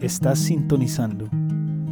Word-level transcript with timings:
Estás 0.00 0.38
sintonizando 0.38 1.28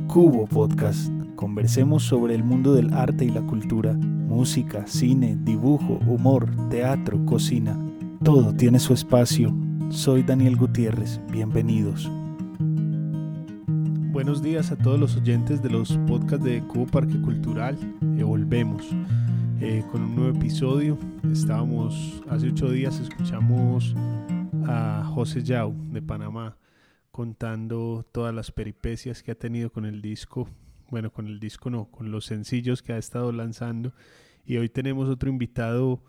Cubo 0.06 0.46
Podcast. 0.46 1.10
Conversemos 1.36 2.02
sobre 2.02 2.34
el 2.34 2.42
mundo 2.42 2.74
del 2.74 2.92
arte 2.92 3.24
y 3.24 3.30
la 3.30 3.42
cultura, 3.42 3.92
música, 3.92 4.86
cine, 4.86 5.38
dibujo, 5.44 6.00
humor, 6.06 6.50
teatro, 6.68 7.24
cocina. 7.26 7.78
Todo 8.24 8.54
tiene 8.54 8.78
su 8.78 8.92
espacio. 8.92 9.54
Soy 9.90 10.22
Daniel 10.22 10.56
Gutiérrez. 10.56 11.20
Bienvenidos. 11.30 12.10
Buenos 14.10 14.42
días 14.42 14.72
a 14.72 14.76
todos 14.76 14.98
los 14.98 15.16
oyentes 15.16 15.62
de 15.62 15.70
los 15.70 15.96
podcasts 16.06 16.44
de 16.44 16.62
Cubo 16.62 16.86
Parque 16.86 17.20
Cultural. 17.20 17.78
Eh, 18.16 18.24
volvemos 18.24 18.84
eh, 19.60 19.84
con 19.90 20.02
un 20.02 20.14
nuevo 20.14 20.38
episodio. 20.38 20.98
Estábamos 21.32 22.22
hace 22.28 22.48
ocho 22.48 22.70
días, 22.70 23.00
escuchamos 23.00 23.94
a 24.66 25.04
José 25.14 25.42
Yao 25.42 25.74
de 25.90 26.00
Panamá 26.00 26.56
contando 27.10 28.06
todas 28.12 28.34
las 28.34 28.52
peripecias 28.52 29.22
que 29.22 29.32
ha 29.32 29.34
tenido 29.34 29.70
con 29.70 29.84
el 29.84 30.00
disco, 30.00 30.48
bueno, 30.90 31.10
con 31.12 31.26
el 31.26 31.40
disco 31.40 31.70
no, 31.70 31.86
con 31.86 32.12
los 32.12 32.26
sencillos 32.26 32.82
que 32.82 32.92
ha 32.92 32.98
estado 32.98 33.32
lanzando. 33.32 33.92
Y 34.44 34.58
hoy 34.58 34.68
tenemos 34.68 35.08
otro 35.08 35.28
invitado 35.28 36.02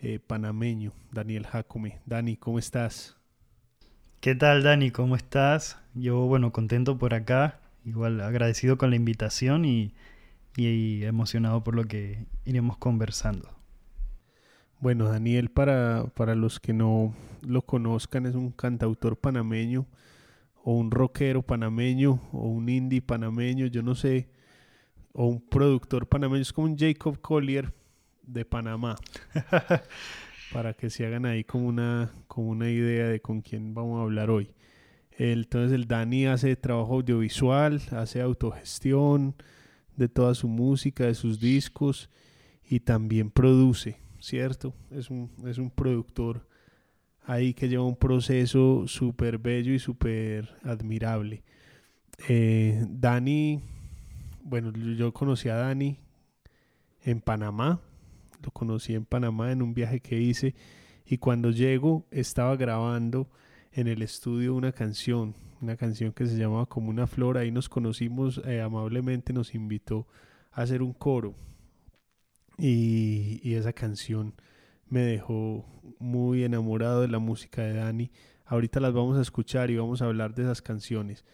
eh, 0.00 0.18
panameño, 0.18 0.92
Daniel 1.12 1.46
Jacome. 1.46 2.00
Dani, 2.06 2.36
¿cómo 2.36 2.58
estás? 2.58 3.16
¿Qué 4.20 4.34
tal, 4.34 4.64
Dani? 4.64 4.90
¿Cómo 4.90 5.14
estás? 5.14 5.78
Yo, 5.94 6.26
bueno, 6.26 6.52
contento 6.52 6.98
por 6.98 7.14
acá, 7.14 7.60
igual 7.84 8.20
agradecido 8.20 8.76
con 8.76 8.90
la 8.90 8.96
invitación 8.96 9.64
y, 9.64 9.94
y 10.56 11.04
emocionado 11.04 11.62
por 11.62 11.74
lo 11.74 11.84
que 11.84 12.26
iremos 12.44 12.78
conversando. 12.78 13.50
Bueno, 14.80 15.08
Daniel, 15.08 15.50
para, 15.50 16.06
para 16.14 16.34
los 16.34 16.60
que 16.60 16.72
no 16.72 17.14
lo 17.42 17.62
conozcan, 17.62 18.26
es 18.26 18.34
un 18.34 18.50
cantautor 18.50 19.16
panameño 19.18 19.86
o 20.62 20.72
un 20.72 20.90
rockero 20.90 21.42
panameño 21.42 22.20
o 22.32 22.48
un 22.48 22.68
indie 22.68 23.00
panameño, 23.00 23.66
yo 23.66 23.82
no 23.82 23.94
sé, 23.94 24.28
o 25.12 25.26
un 25.26 25.40
productor 25.40 26.06
panameño, 26.06 26.42
es 26.42 26.52
como 26.52 26.68
un 26.68 26.76
Jacob 26.76 27.20
Collier 27.20 27.72
de 28.22 28.44
Panamá. 28.44 28.96
para 30.52 30.74
que 30.74 30.90
se 30.90 31.06
hagan 31.06 31.26
ahí 31.26 31.44
como 31.44 31.66
una, 31.66 32.12
como 32.28 32.48
una 32.48 32.70
idea 32.70 33.08
de 33.08 33.20
con 33.20 33.40
quién 33.40 33.74
vamos 33.74 33.98
a 33.98 34.02
hablar 34.02 34.30
hoy. 34.30 34.50
Entonces 35.18 35.72
el 35.72 35.86
Dani 35.86 36.26
hace 36.26 36.56
trabajo 36.56 36.94
audiovisual, 36.94 37.80
hace 37.92 38.20
autogestión 38.20 39.34
de 39.96 40.08
toda 40.08 40.34
su 40.34 40.48
música, 40.48 41.04
de 41.06 41.14
sus 41.14 41.40
discos 41.40 42.10
y 42.68 42.80
también 42.80 43.30
produce, 43.30 43.98
¿cierto? 44.20 44.74
Es 44.90 45.10
un, 45.10 45.30
es 45.46 45.58
un 45.58 45.70
productor 45.70 46.46
ahí 47.24 47.54
que 47.54 47.68
lleva 47.68 47.84
un 47.84 47.96
proceso 47.96 48.86
súper 48.86 49.38
bello 49.38 49.72
y 49.72 49.78
súper 49.78 50.48
admirable. 50.62 51.42
Eh, 52.28 52.84
Dani, 52.88 53.60
bueno, 54.42 54.72
yo 54.72 55.12
conocí 55.12 55.48
a 55.48 55.56
Dani 55.56 55.98
en 57.02 57.20
Panamá, 57.20 57.80
lo 58.42 58.50
conocí 58.50 58.94
en 58.94 59.04
Panamá 59.04 59.52
en 59.52 59.62
un 59.62 59.74
viaje 59.74 60.00
que 60.00 60.20
hice 60.20 60.54
y 61.04 61.18
cuando 61.18 61.50
llego 61.50 62.06
estaba 62.10 62.56
grabando 62.56 63.28
en 63.72 63.88
el 63.88 64.02
estudio 64.02 64.54
una 64.54 64.72
canción, 64.72 65.34
una 65.60 65.76
canción 65.76 66.12
que 66.12 66.26
se 66.26 66.36
llamaba 66.36 66.66
Como 66.66 66.90
una 66.90 67.06
flor, 67.06 67.38
ahí 67.38 67.50
nos 67.50 67.68
conocimos, 67.68 68.40
eh, 68.44 68.60
amablemente 68.60 69.32
nos 69.32 69.54
invitó 69.54 70.06
a 70.52 70.62
hacer 70.62 70.82
un 70.82 70.92
coro 70.92 71.34
y, 72.58 73.40
y 73.42 73.54
esa 73.54 73.72
canción 73.72 74.34
me 74.88 75.00
dejó 75.00 75.64
muy 75.98 76.44
enamorado 76.44 77.02
de 77.02 77.08
la 77.08 77.18
música 77.18 77.62
de 77.62 77.74
Dani. 77.74 78.10
Ahorita 78.44 78.80
las 78.80 78.92
vamos 78.92 79.18
a 79.18 79.22
escuchar 79.22 79.70
y 79.70 79.76
vamos 79.76 80.02
a 80.02 80.06
hablar 80.06 80.34
de 80.34 80.42
esas 80.42 80.62
canciones. 80.62 81.24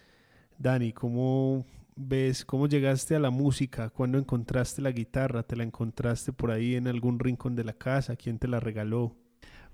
Dani, 0.57 0.93
¿cómo 0.93 1.65
ves, 1.95 2.45
cómo 2.45 2.67
llegaste 2.67 3.15
a 3.15 3.19
la 3.19 3.29
música? 3.29 3.89
¿Cuándo 3.89 4.17
encontraste 4.17 4.81
la 4.81 4.91
guitarra? 4.91 5.43
¿Te 5.43 5.55
la 5.55 5.63
encontraste 5.63 6.33
por 6.33 6.51
ahí 6.51 6.75
en 6.75 6.87
algún 6.87 7.19
rincón 7.19 7.55
de 7.55 7.63
la 7.63 7.73
casa? 7.73 8.15
¿Quién 8.15 8.39
te 8.39 8.47
la 8.47 8.59
regaló? 8.59 9.15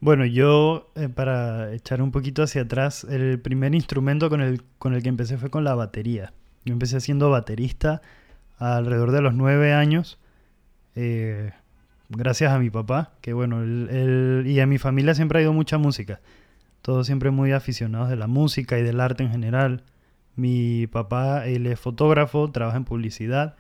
Bueno, 0.01 0.25
yo, 0.25 0.91
eh, 0.95 1.09
para 1.09 1.73
echar 1.73 2.01
un 2.01 2.11
poquito 2.11 2.41
hacia 2.43 2.61
atrás, 2.61 3.03
el 3.03 3.39
primer 3.39 3.75
instrumento 3.75 4.29
con 4.29 4.39
el, 4.39 4.63
con 4.77 4.93
el 4.93 5.03
que 5.03 5.09
empecé 5.09 5.37
fue 5.37 5.49
con 5.49 5.65
la 5.65 5.75
batería. 5.75 6.33
Yo 6.63 6.71
empecé 6.71 7.01
siendo 7.01 7.29
baterista 7.29 8.01
alrededor 8.57 9.11
de 9.11 9.21
los 9.21 9.33
nueve 9.33 9.73
años. 9.73 10.17
Eh, 10.95 11.51
gracias 12.07 12.53
a 12.53 12.59
mi 12.59 12.69
papá, 12.69 13.11
que 13.19 13.33
bueno, 13.33 13.61
él, 13.61 14.43
y 14.45 14.61
a 14.61 14.65
mi 14.67 14.77
familia 14.77 15.15
siempre 15.15 15.39
ha 15.39 15.41
ido 15.41 15.51
mucha 15.53 15.77
música. 15.77 16.21
Todos 16.81 17.05
siempre 17.05 17.29
muy 17.31 17.51
aficionados 17.51 18.09
de 18.09 18.15
la 18.15 18.27
música 18.27 18.79
y 18.79 18.83
del 18.83 19.01
arte 19.01 19.23
en 19.23 19.31
general. 19.31 19.83
Mi 20.37 20.87
papá, 20.87 21.45
él 21.45 21.65
es 21.67 21.77
fotógrafo, 21.77 22.51
trabaja 22.51 22.77
en 22.77 22.85
publicidad 22.85 23.57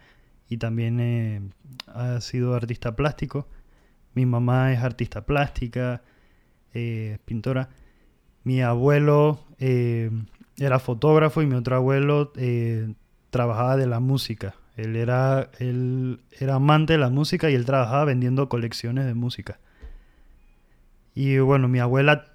y 0.47 0.57
también 0.57 1.01
eh, 1.01 1.41
ha 1.87 2.21
sido 2.21 2.55
artista 2.55 2.95
plástico. 2.95 3.47
Mi 4.13 4.25
mamá 4.25 4.71
es 4.71 4.79
artista 4.79 5.25
plástica, 5.25 6.01
eh, 6.73 7.17
pintora. 7.25 7.69
Mi 8.43 8.61
abuelo 8.61 9.39
eh, 9.59 10.09
era 10.57 10.79
fotógrafo 10.79 11.41
y 11.41 11.45
mi 11.45 11.55
otro 11.55 11.75
abuelo 11.75 12.31
trabajaba 13.29 13.77
de 13.77 13.87
la 13.87 13.99
música. 13.99 14.55
Él 14.75 14.95
era, 14.95 15.49
él 15.59 16.19
era 16.39 16.55
amante 16.55 16.93
de 16.93 16.99
la 16.99 17.09
música 17.09 17.49
y 17.49 17.55
él 17.55 17.65
trabajaba 17.65 18.05
vendiendo 18.05 18.47
colecciones 18.47 19.05
de 19.05 19.13
música. 19.13 19.59
Y 21.13 21.37
bueno, 21.39 21.67
mi 21.67 21.79
abuela, 21.79 22.31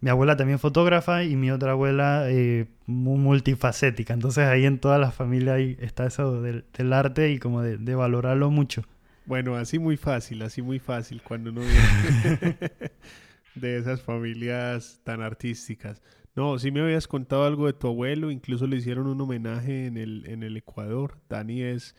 mi 0.00 0.08
abuela 0.08 0.36
también 0.36 0.58
fotógrafa 0.58 1.24
y 1.24 1.36
mi 1.36 1.50
otra 1.50 1.72
abuela 1.72 2.24
eh, 2.30 2.68
muy 2.86 3.18
multifacética. 3.18 4.14
Entonces 4.14 4.46
ahí 4.46 4.64
en 4.64 4.78
toda 4.78 4.98
la 4.98 5.10
familia 5.10 5.58
está 5.58 6.06
eso 6.06 6.40
del, 6.40 6.64
arte 6.92 7.32
y 7.32 7.38
como 7.38 7.60
de, 7.60 7.94
valorarlo 7.94 8.50
mucho. 8.50 8.84
Bueno, 9.26 9.56
así 9.56 9.78
muy 9.78 9.98
fácil, 9.98 10.40
así 10.40 10.62
muy 10.62 10.78
fácil 10.78 11.20
cuando 11.22 11.50
uno 11.50 11.60
de 13.54 13.76
esas 13.78 14.02
familias 14.02 15.00
tan 15.04 15.22
artísticas. 15.22 16.02
No, 16.34 16.58
sí 16.58 16.72
me 16.72 16.80
habías 16.80 17.06
contado 17.06 17.44
algo 17.44 17.66
de 17.66 17.74
tu 17.74 17.86
abuelo, 17.86 18.30
incluso 18.30 18.66
le 18.66 18.76
hicieron 18.76 19.06
un 19.06 19.20
homenaje 19.20 19.86
en 19.86 19.96
el, 19.96 20.24
en 20.26 20.42
el 20.42 20.56
Ecuador. 20.56 21.20
Dani 21.28 21.62
es 21.62 21.94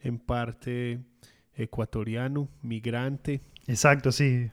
en 0.00 0.18
parte 0.18 1.00
ecuatoriano, 1.54 2.48
migrante. 2.62 3.40
Exacto, 3.66 4.12
sí. 4.12 4.50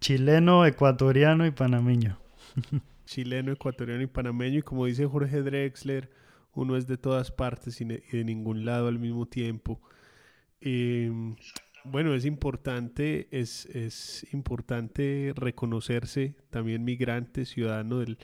Chileno, 0.00 0.66
ecuatoriano 0.66 1.46
y 1.46 1.50
panameño. 1.50 2.18
Chileno, 3.06 3.52
ecuatoriano 3.52 4.02
y 4.02 4.06
panameño. 4.06 4.58
Y 4.58 4.62
como 4.62 4.84
dice 4.84 5.06
Jorge 5.06 5.42
Drexler, 5.42 6.10
uno 6.52 6.76
es 6.76 6.86
de 6.86 6.98
todas 6.98 7.30
partes 7.30 7.80
y 7.80 7.84
de 7.84 8.24
ningún 8.24 8.64
lado 8.64 8.88
al 8.88 8.98
mismo 8.98 9.26
tiempo. 9.26 9.80
Eh, 10.60 11.10
bueno, 11.90 12.14
es 12.14 12.24
importante, 12.24 13.28
es, 13.30 13.66
es 13.66 14.26
importante 14.32 15.32
reconocerse 15.36 16.34
también 16.50 16.84
migrante, 16.84 17.44
ciudadano 17.44 17.98
del, 17.98 18.18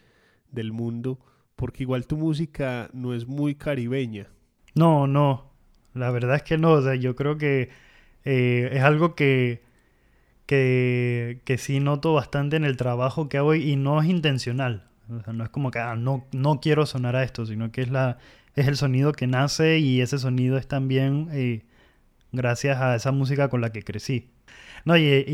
del 0.50 0.72
mundo, 0.72 1.18
porque 1.56 1.84
igual 1.84 2.06
tu 2.06 2.16
música 2.16 2.90
no 2.92 3.14
es 3.14 3.26
muy 3.26 3.54
caribeña. 3.54 4.28
No, 4.74 5.06
no, 5.06 5.52
la 5.94 6.10
verdad 6.10 6.36
es 6.36 6.42
que 6.42 6.58
no, 6.58 6.72
o 6.72 6.82
sea, 6.82 6.94
yo 6.94 7.14
creo 7.14 7.38
que 7.38 7.70
eh, 8.24 8.70
es 8.72 8.82
algo 8.82 9.14
que, 9.14 9.62
que, 10.46 11.40
que, 11.44 11.58
sí 11.58 11.80
noto 11.80 12.14
bastante 12.14 12.56
en 12.56 12.64
el 12.64 12.76
trabajo 12.76 13.28
que 13.28 13.38
hago 13.38 13.54
y 13.54 13.76
no 13.76 14.00
es 14.00 14.08
intencional, 14.08 14.88
o 15.08 15.20
sea, 15.20 15.32
no 15.32 15.44
es 15.44 15.50
como 15.50 15.70
que 15.70 15.78
ah, 15.78 15.96
no, 15.96 16.26
no 16.32 16.60
quiero 16.60 16.86
sonar 16.86 17.16
a 17.16 17.22
esto, 17.22 17.46
sino 17.46 17.70
que 17.70 17.82
es, 17.82 17.90
la, 17.90 18.18
es 18.54 18.66
el 18.66 18.76
sonido 18.76 19.12
que 19.12 19.26
nace 19.26 19.78
y 19.78 20.00
ese 20.00 20.18
sonido 20.18 20.56
es 20.56 20.66
también... 20.66 21.28
Eh, 21.32 21.62
gracias 22.32 22.80
a 22.80 22.96
esa 22.96 23.12
música 23.12 23.48
con 23.48 23.60
la 23.60 23.72
que 23.72 23.82
crecí. 23.82 24.30
No, 24.84 24.96
y, 24.96 25.24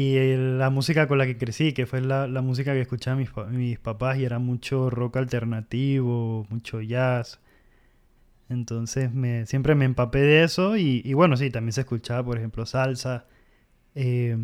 la 0.59 0.71
música 0.71 1.09
con 1.09 1.19
la 1.19 1.27
que 1.27 1.39
crecí, 1.39 1.73
que 1.73 1.87
fue 1.87 2.01
la, 2.03 2.27
música 2.43 2.73
que 2.75 2.83
escuchaban 2.83 3.19
mis, 3.19 3.31
mis, 3.51 3.79
papás, 3.79 4.19
y 4.19 4.25
era 4.25 4.39
mucho 4.39 4.91
rock 4.91 5.17
alternativo, 5.19 6.47
mucho 6.51 6.81
jazz. 6.83 7.41
Entonces 8.49 9.13
me, 9.13 9.47
siempre 9.47 9.75
me 9.75 9.85
empapé 9.85 10.21
de 10.21 10.45
eso, 10.45 10.77
y, 10.77 11.13
bueno, 11.15 11.37
sí, 11.37 11.51
también 11.51 11.73
se 11.73 11.83
escuchaba, 11.83 12.25
por 12.25 12.39
ejemplo, 12.39 12.67
salsa. 12.67 13.27
Eh, 13.95 14.39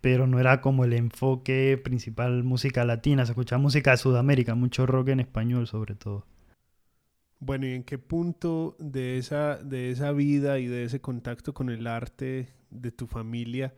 pero 0.00 0.26
no 0.26 0.38
era 0.38 0.60
como 0.60 0.84
el 0.84 0.92
enfoque 0.92 1.80
principal 1.82 2.44
música 2.44 2.84
latina, 2.84 3.26
se 3.26 3.32
escuchaba 3.32 3.60
música 3.60 3.92
de 3.92 3.96
Sudamérica, 3.96 4.54
mucho 4.54 4.86
rock 4.86 5.08
en 5.08 5.20
español 5.20 5.66
sobre 5.66 5.94
todo. 5.94 6.24
Bueno, 7.40 7.66
¿y 7.66 7.72
en 7.72 7.84
qué 7.84 7.98
punto 7.98 8.76
de 8.78 9.18
esa, 9.18 9.56
de 9.56 9.90
esa 9.90 10.12
vida 10.12 10.58
y 10.58 10.66
de 10.66 10.84
ese 10.84 11.00
contacto 11.00 11.54
con 11.54 11.70
el 11.70 11.86
arte 11.86 12.48
de 12.70 12.90
tu 12.90 13.06
familia, 13.06 13.74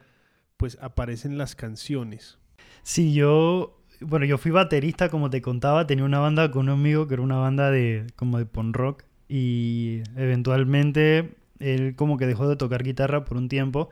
pues 0.56 0.78
aparecen 0.80 1.36
las 1.36 1.54
canciones? 1.54 2.38
Sí, 2.82 3.12
yo, 3.12 3.82
bueno, 4.00 4.24
yo 4.24 4.38
fui 4.38 4.50
baterista, 4.50 5.10
como 5.10 5.28
te 5.30 5.42
contaba, 5.42 5.86
tenía 5.86 6.04
una 6.04 6.20
banda 6.20 6.50
con 6.50 6.68
un 6.68 6.70
amigo 6.70 7.06
que 7.06 7.14
era 7.14 7.22
una 7.22 7.36
banda 7.36 7.70
de, 7.70 8.06
como 8.16 8.38
de 8.38 8.46
punk 8.46 8.76
rock, 8.76 9.04
y 9.28 10.02
eventualmente 10.16 11.34
él 11.58 11.94
como 11.96 12.16
que 12.16 12.26
dejó 12.26 12.48
de 12.48 12.56
tocar 12.56 12.82
guitarra 12.82 13.24
por 13.24 13.36
un 13.36 13.48
tiempo, 13.48 13.90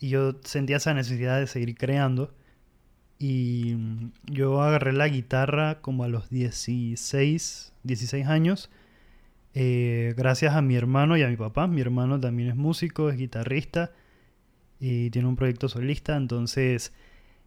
y 0.00 0.08
yo 0.08 0.36
sentía 0.44 0.76
esa 0.76 0.94
necesidad 0.94 1.38
de 1.38 1.46
seguir 1.46 1.76
creando. 1.76 2.34
Y 3.18 3.76
yo 4.24 4.60
agarré 4.62 4.92
la 4.92 5.08
guitarra 5.08 5.80
como 5.80 6.04
a 6.04 6.08
los 6.08 6.28
16, 6.28 7.72
16 7.82 8.26
años, 8.26 8.70
eh, 9.58 10.12
gracias 10.18 10.54
a 10.54 10.60
mi 10.60 10.76
hermano 10.76 11.16
y 11.16 11.22
a 11.22 11.28
mi 11.28 11.36
papá. 11.38 11.66
Mi 11.66 11.80
hermano 11.80 12.20
también 12.20 12.50
es 12.50 12.56
músico, 12.56 13.08
es 13.08 13.16
guitarrista 13.16 13.90
y 14.78 15.08
tiene 15.08 15.28
un 15.28 15.36
proyecto 15.36 15.70
solista, 15.70 16.14
entonces 16.14 16.92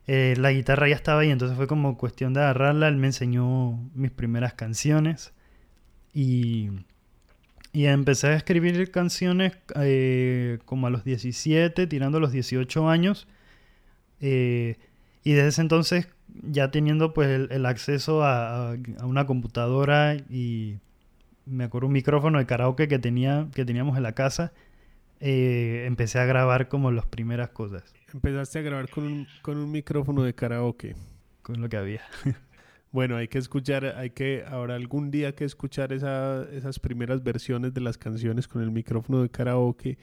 eh, 0.08 0.34
la 0.40 0.52
guitarra 0.52 0.90
ya 0.90 0.96
estaba 0.96 1.22
ahí, 1.22 1.30
entonces 1.30 1.56
fue 1.56 1.68
como 1.68 2.00
cuestión 2.00 2.34
de 2.34 2.40
agarrarla. 2.42 2.88
Él 2.88 2.98
me 2.98 3.06
enseñó 3.06 3.78
mis 3.94 4.10
primeras 4.10 4.56
canciones 4.56 5.34
y, 6.12 6.72
y 7.74 7.86
empecé 7.86 8.30
a 8.30 8.36
escribir 8.36 8.90
canciones 8.90 9.54
eh, 9.76 10.58
como 10.66 10.88
a 10.88 10.90
los 10.90 11.04
17, 11.04 11.86
tirando 11.86 12.18
a 12.18 12.22
los 12.22 12.32
18 12.32 12.90
años. 12.90 13.28
y 14.20 14.76
desde 15.24 15.48
ese 15.48 15.62
entonces, 15.62 16.08
ya 16.42 16.72
teniendo 16.72 17.14
pues 17.14 17.30
el, 17.52 17.66
acceso 17.68 18.24
a, 18.24 18.72
a, 18.72 19.06
una 19.06 19.28
computadora 19.28 20.16
y 20.16 20.80
me 21.50 21.66
acuerdo 21.66 21.88
un 21.88 21.94
micrófono 21.94 22.38
de 22.38 22.46
karaoke 22.46 22.88
que, 22.88 23.00
tenía, 23.00 23.48
que 23.54 23.66
teníamos 23.66 23.98
en 23.98 24.04
la 24.04 24.13
casa, 24.13 24.54
eh, 25.19 25.84
empecé 25.88 26.19
a 26.19 26.25
grabar 26.25 26.68
como 26.68 26.92
las 26.92 27.06
primeras 27.06 27.50
cosas. 27.50 27.94
Empezaste 28.13 28.60
a 28.60 28.62
grabar 28.62 28.90
con 28.90 29.06
un, 29.06 29.28
con 29.42 29.57
un 29.57 29.72
micrófono 29.72 30.24
de 30.24 30.34
karaoke. 30.34 30.96
Con 31.42 31.62
lo 31.62 31.69
que 31.69 31.78
había. 31.78 32.01
bueno, 32.92 33.18
hay 33.18 33.28
que 33.28 33.40
escuchar, 33.40 33.86
hay 33.86 34.12
que, 34.12 34.44
ahora 34.48 34.75
algún 34.75 35.10
día 35.10 35.36
que 35.36 35.46
escuchar 35.46 35.94
esa, 35.94 36.48
esas 36.51 36.80
primeras 36.80 37.24
versiones 37.24 37.74
de 37.74 37.81
las 37.81 37.98
canciones 37.98 38.48
con 38.48 38.62
el 38.62 38.72
micrófono 38.72 39.22
de 39.22 39.30
karaoke 39.30 39.98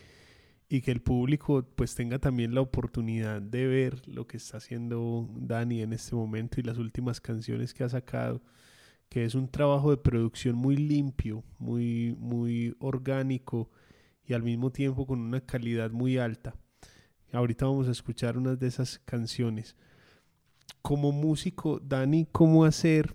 y 0.69 0.81
que 0.81 0.90
el 0.90 1.00
público 1.00 1.64
pues 1.76 1.94
tenga 1.94 2.19
también 2.19 2.54
la 2.54 2.60
oportunidad 2.60 3.40
de 3.40 3.66
ver 3.66 4.08
lo 4.08 4.26
que 4.26 4.37
está 4.37 4.56
haciendo 4.56 5.28
Dani 5.37 5.82
en 5.82 5.92
este 5.92 6.16
momento 6.16 6.60
y 6.60 6.64
las 6.64 6.78
últimas 6.78 7.20
canciones 7.20 7.72
que 7.72 7.84
ha 7.84 7.88
sacado 7.88 8.42
que 9.08 9.25
es 9.25 9.35
un 9.35 9.49
trabajo 9.49 9.91
de 9.91 9.97
producción 9.97 10.56
muy 10.56 10.76
limpio, 10.76 11.44
muy, 11.58 12.17
muy 12.19 12.75
orgánico 12.79 13.70
y 14.25 14.35
al 14.35 14.43
mismo 14.43 14.70
tiempo 14.70 15.06
con 15.06 15.20
una 15.20 15.41
calidad 15.41 15.91
muy 15.91 16.19
alta. 16.19 16.55
Ahorita 17.32 17.67
vamos 17.67 17.88
a 17.88 17.93
escuchar 17.93 18.37
unas 18.38 18.58
de 18.58 18.67
esas 18.67 18.99
canciones. 19.00 19.76
Como 20.82 21.12
músico, 21.12 21.81
Dani, 21.81 22.26
¿cómo 22.31 22.64
hacer? 22.64 23.14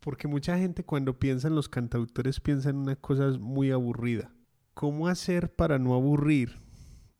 Porque 0.00 0.28
mucha 0.28 0.58
gente 0.58 0.84
cuando 0.84 1.18
piensa 1.18 1.48
en 1.48 1.54
los 1.54 1.68
cantautores 1.68 2.40
piensa 2.40 2.70
en 2.70 2.76
una 2.76 2.96
cosa 2.96 3.30
muy 3.38 3.70
aburrida. 3.70 4.32
¿Cómo 4.74 5.08
hacer 5.08 5.54
para 5.54 5.78
no 5.78 5.94
aburrir 5.94 6.60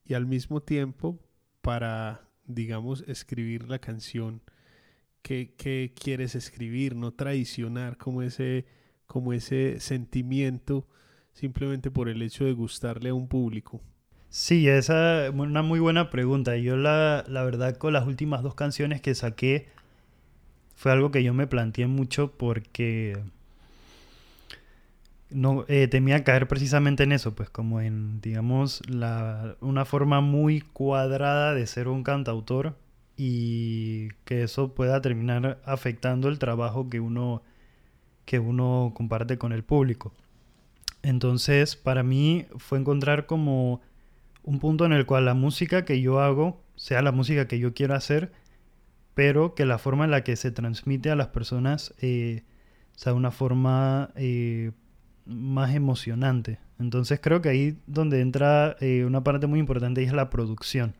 y 0.04 0.14
al 0.14 0.26
mismo 0.26 0.62
tiempo 0.62 1.18
para, 1.62 2.28
digamos, 2.44 3.02
escribir 3.06 3.68
la 3.68 3.78
canción? 3.78 4.42
Qué, 5.26 5.92
quieres 6.00 6.34
escribir, 6.34 6.94
no 6.94 7.12
traicionar 7.12 7.96
como 7.96 8.22
ese, 8.22 8.64
como 9.06 9.32
ese 9.32 9.80
sentimiento 9.80 10.86
simplemente 11.32 11.90
por 11.90 12.08
el 12.08 12.22
hecho 12.22 12.44
de 12.44 12.52
gustarle 12.52 13.10
a 13.10 13.14
un 13.14 13.28
público. 13.28 13.80
Sí, 14.28 14.68
esa 14.68 15.26
es 15.26 15.34
una 15.34 15.62
muy 15.62 15.80
buena 15.80 16.10
pregunta. 16.10 16.56
Yo 16.56 16.76
la, 16.76 17.24
la 17.28 17.44
verdad 17.44 17.76
con 17.76 17.92
las 17.92 18.06
últimas 18.06 18.42
dos 18.42 18.54
canciones 18.54 19.00
que 19.00 19.14
saqué 19.14 19.68
fue 20.74 20.92
algo 20.92 21.10
que 21.10 21.22
yo 21.22 21.34
me 21.34 21.46
planteé 21.46 21.86
mucho 21.86 22.32
porque 22.32 23.18
no 25.30 25.64
eh, 25.68 25.88
temía 25.88 26.22
caer 26.22 26.48
precisamente 26.48 27.02
en 27.02 27.12
eso, 27.12 27.34
pues 27.34 27.50
como 27.50 27.80
en, 27.80 28.20
digamos, 28.20 28.82
la, 28.88 29.56
una 29.60 29.84
forma 29.84 30.20
muy 30.20 30.60
cuadrada 30.60 31.54
de 31.54 31.66
ser 31.66 31.88
un 31.88 32.02
cantautor 32.04 32.76
y 33.16 34.08
que 34.24 34.42
eso 34.42 34.74
pueda 34.74 35.00
terminar 35.00 35.60
afectando 35.64 36.28
el 36.28 36.38
trabajo 36.38 36.88
que 36.90 37.00
uno, 37.00 37.42
que 38.24 38.38
uno 38.38 38.92
comparte 38.94 39.38
con 39.38 39.52
el 39.52 39.64
público. 39.64 40.12
Entonces, 41.02 41.76
para 41.76 42.02
mí 42.02 42.46
fue 42.58 42.78
encontrar 42.78 43.26
como 43.26 43.80
un 44.42 44.58
punto 44.58 44.84
en 44.84 44.92
el 44.92 45.06
cual 45.06 45.24
la 45.24 45.34
música 45.34 45.84
que 45.84 46.00
yo 46.00 46.20
hago 46.20 46.62
sea 46.76 47.02
la 47.02 47.12
música 47.12 47.48
que 47.48 47.58
yo 47.58 47.74
quiero 47.74 47.94
hacer, 47.94 48.32
pero 49.14 49.54
que 49.54 49.64
la 49.64 49.78
forma 49.78 50.04
en 50.04 50.10
la 50.10 50.24
que 50.24 50.36
se 50.36 50.50
transmite 50.50 51.10
a 51.10 51.16
las 51.16 51.28
personas 51.28 51.94
eh, 52.00 52.44
sea 52.94 53.14
una 53.14 53.30
forma 53.30 54.10
eh, 54.14 54.72
más 55.24 55.74
emocionante. 55.74 56.58
Entonces 56.78 57.18
creo 57.22 57.40
que 57.40 57.48
ahí 57.48 57.78
donde 57.86 58.20
entra 58.20 58.76
eh, 58.80 59.04
una 59.04 59.24
parte 59.24 59.46
muy 59.46 59.58
importante 59.58 60.02
y 60.02 60.04
es 60.04 60.12
la 60.12 60.28
producción. 60.28 60.94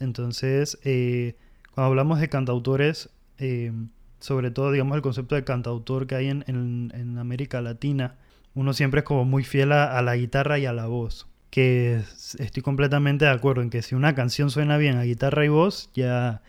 Entonces, 0.00 0.78
eh, 0.84 1.36
cuando 1.72 1.88
hablamos 1.90 2.20
de 2.20 2.28
cantautores, 2.28 3.10
eh, 3.38 3.72
sobre 4.20 4.50
todo, 4.50 4.72
digamos, 4.72 4.96
el 4.96 5.02
concepto 5.02 5.34
de 5.34 5.44
cantautor 5.44 6.06
que 6.06 6.14
hay 6.14 6.28
en, 6.28 7.16
América 7.18 7.60
Latina, 7.60 8.16
uno 8.54 8.72
siempre 8.72 9.00
es 9.00 9.04
como 9.04 9.24
muy 9.24 9.44
fiel 9.44 9.72
a, 9.72 10.00
la 10.02 10.16
guitarra 10.16 10.58
y 10.58 10.66
a 10.66 10.72
la 10.72 10.86
voz. 10.86 11.26
Que 11.50 12.00
estoy 12.38 12.62
completamente 12.62 13.26
de 13.26 13.30
acuerdo 13.30 13.62
en 13.62 13.70
que 13.70 13.82
si 13.82 13.94
una 13.94 14.14
canción 14.14 14.50
suena 14.50 14.76
bien 14.76 14.96
a 14.96 15.04
guitarra 15.04 15.44
y 15.44 15.48
voz, 15.48 15.90
ya, 15.94 16.42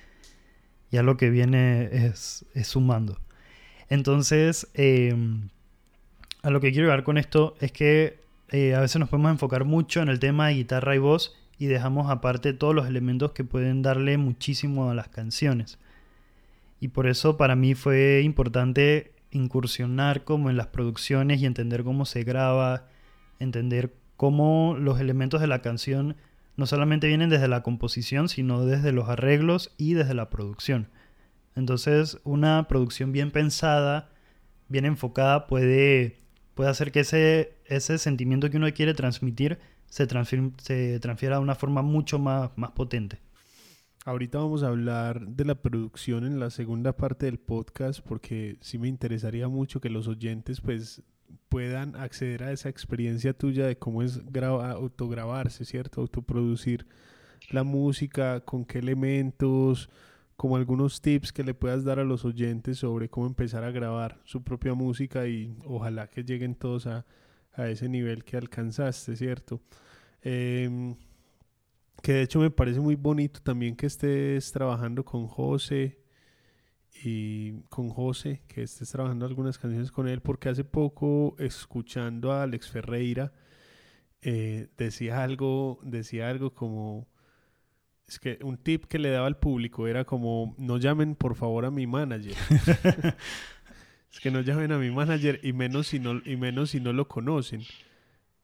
ya 0.91 1.03
lo 1.03 1.17
que 1.17 1.29
viene 1.29 1.89
es, 2.07 2.45
sumando. 2.63 3.19
Entonces, 3.89 4.67
em, 4.73 5.49
a 6.41 6.49
lo 6.49 6.61
que 6.61 6.71
quiero 6.71 6.87
llegar 6.87 7.03
con 7.03 7.17
esto 7.17 7.55
es 7.59 7.71
que 7.71 8.19
eh, 8.51 8.73
a 8.73 8.79
veces 8.79 8.99
nos 8.99 9.09
podemos 9.09 9.31
enfocar 9.31 9.65
mucho 9.65 10.01
en 10.01 10.09
el 10.09 10.19
tema 10.19 10.47
de 10.47 10.55
guitarra 10.55 10.95
y 10.95 10.99
voz 10.99 11.35
y 11.57 11.67
dejamos 11.67 12.09
aparte 12.09 12.53
todos 12.53 12.75
los 12.75 12.87
elementos 12.87 13.31
que 13.31 13.43
pueden 13.43 13.81
darle 13.81 14.17
muchísimo 14.17 14.89
a 14.89 14.95
las 14.95 15.07
canciones. 15.07 15.79
Y 16.79 16.89
por 16.89 17.07
eso 17.07 17.37
para 17.37 17.55
mí 17.55 17.73
fue 17.75 18.21
importante 18.23 19.13
incursionar 19.31 20.23
como 20.23 20.49
en 20.49 20.57
las 20.57 20.67
producciones 20.67 21.41
y 21.41 21.45
entender 21.45 21.83
cómo 21.83 22.05
se 22.05 22.23
graba, 22.23 22.87
entender 23.39 23.93
cómo 24.17 24.75
los 24.79 24.99
elementos 24.99 25.41
de 25.41 25.47
la 25.47 25.61
canción 25.61 26.15
no 26.57 26.65
solamente 26.65 27.07
vienen 27.07 27.29
desde 27.29 27.47
la 27.47 27.63
composición, 27.63 28.29
sino 28.29 28.65
desde 28.65 28.91
los 28.91 29.09
arreglos 29.09 29.73
y 29.77 29.93
desde 29.93 30.13
la 30.13 30.29
producción. 30.29 30.87
Entonces, 31.55 32.19
una 32.23 32.67
producción 32.67 33.11
bien 33.11 33.31
pensada, 33.31 34.09
bien 34.69 34.85
enfocada, 34.85 35.47
puede, 35.47 36.19
puede 36.53 36.69
hacer 36.69 36.91
que 36.91 37.01
ese, 37.01 37.53
ese 37.65 37.97
sentimiento 37.97 38.49
que 38.49 38.57
uno 38.57 38.71
quiere 38.73 38.93
transmitir 38.93 39.59
se, 39.95 40.05
se 40.57 40.99
transfiera 40.99 41.37
de 41.37 41.41
una 41.41 41.55
forma 41.55 41.81
mucho 41.81 42.19
más, 42.19 42.51
más 42.57 42.71
potente. 42.71 43.19
Ahorita 44.03 44.39
vamos 44.39 44.61
a 44.61 44.67
hablar 44.67 45.25
de 45.25 45.45
la 45.45 45.55
producción 45.55 46.25
en 46.25 46.37
la 46.37 46.49
segunda 46.49 46.97
parte 46.97 47.27
del 47.27 47.39
podcast 47.39 48.01
porque 48.01 48.57
sí 48.59 48.77
me 48.77 48.89
interesaría 48.89 49.47
mucho 49.47 49.79
que 49.79 49.89
los 49.89 50.09
oyentes 50.09 50.59
pues 50.59 51.01
puedan 51.47 51.95
acceder 51.95 52.43
a 52.43 52.51
esa 52.51 52.67
experiencia 52.67 53.33
tuya 53.33 53.65
de 53.67 53.77
cómo 53.77 54.03
es 54.03 54.21
autograbarse, 54.35 55.63
¿cierto? 55.63 56.01
Autoproducir 56.01 56.85
la 57.49 57.63
música, 57.63 58.41
con 58.41 58.65
qué 58.65 58.79
elementos, 58.79 59.89
como 60.35 60.57
algunos 60.57 61.01
tips 61.01 61.31
que 61.31 61.45
le 61.45 61.53
puedas 61.53 61.85
dar 61.85 61.99
a 61.99 62.03
los 62.03 62.25
oyentes 62.25 62.79
sobre 62.79 63.07
cómo 63.09 63.27
empezar 63.27 63.63
a 63.63 63.71
grabar 63.71 64.19
su 64.25 64.43
propia 64.43 64.73
música 64.73 65.25
y 65.25 65.55
ojalá 65.65 66.09
que 66.09 66.25
lleguen 66.25 66.55
todos 66.55 66.85
a, 66.85 67.05
a 67.53 67.69
ese 67.69 67.87
nivel 67.87 68.25
que 68.25 68.35
alcanzaste, 68.35 69.15
¿cierto? 69.15 69.61
Em, 70.25 70.95
que 72.01 72.13
de 72.13 72.23
hecho 72.23 72.39
me 72.39 72.49
parece 72.49 72.79
muy 72.79 72.95
bonito 72.95 73.39
también 73.41 73.75
que 73.75 73.85
estés 73.85 74.51
trabajando 74.51 75.05
con 75.05 75.27
José 75.27 75.99
y 77.03 77.61
con 77.69 77.89
José, 77.89 78.41
que 78.47 78.63
estés 78.63 78.89
trabajando 78.89 79.25
algunas 79.27 79.59
canciones 79.59 79.91
con 79.91 80.07
él, 80.07 80.21
porque 80.21 80.49
hace 80.49 80.63
poco 80.63 81.35
escuchando 81.37 82.31
a 82.31 82.41
Alex 82.41 82.69
Ferreira 82.71 83.33
eh, 84.23 84.69
decía 84.77 85.23
algo, 85.23 85.79
decía 85.83 86.29
algo 86.29 86.55
como 86.55 87.07
es 88.07 88.19
que 88.19 88.39
un 88.41 88.57
tip 88.57 88.85
que 88.85 88.97
le 88.97 89.09
daba 89.09 89.27
al 89.27 89.37
público 89.37 89.87
era 89.87 90.05
como 90.05 90.55
no 90.57 90.77
llamen 90.77 91.15
por 91.15 91.35
favor 91.35 91.65
a 91.65 91.71
mi 91.71 91.85
manager. 91.87 92.35
Es 94.11 94.21
que 94.21 94.31
no 94.31 94.39
llamen 94.39 94.71
a 94.71 94.77
mi 94.77 94.91
manager 94.91 95.41
y 95.43 95.51
menos 95.51 95.87
si 95.87 95.99
no, 95.99 96.21
y 96.23 96.37
menos 96.37 96.69
si 96.69 96.79
no 96.79 96.93
lo 96.93 97.05
conocen. 97.09 97.63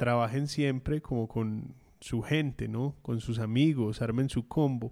Trabajen 0.01 0.47
siempre 0.47 0.99
como 0.99 1.27
con, 1.27 1.75
su 2.01 2.23
gente, 2.23 2.67
¿no? 2.67 2.95
Con 3.03 3.21
sus 3.21 3.37
amigos, 3.37 4.01
armen 4.01 4.27
su 4.27 4.47
combo. 4.47 4.91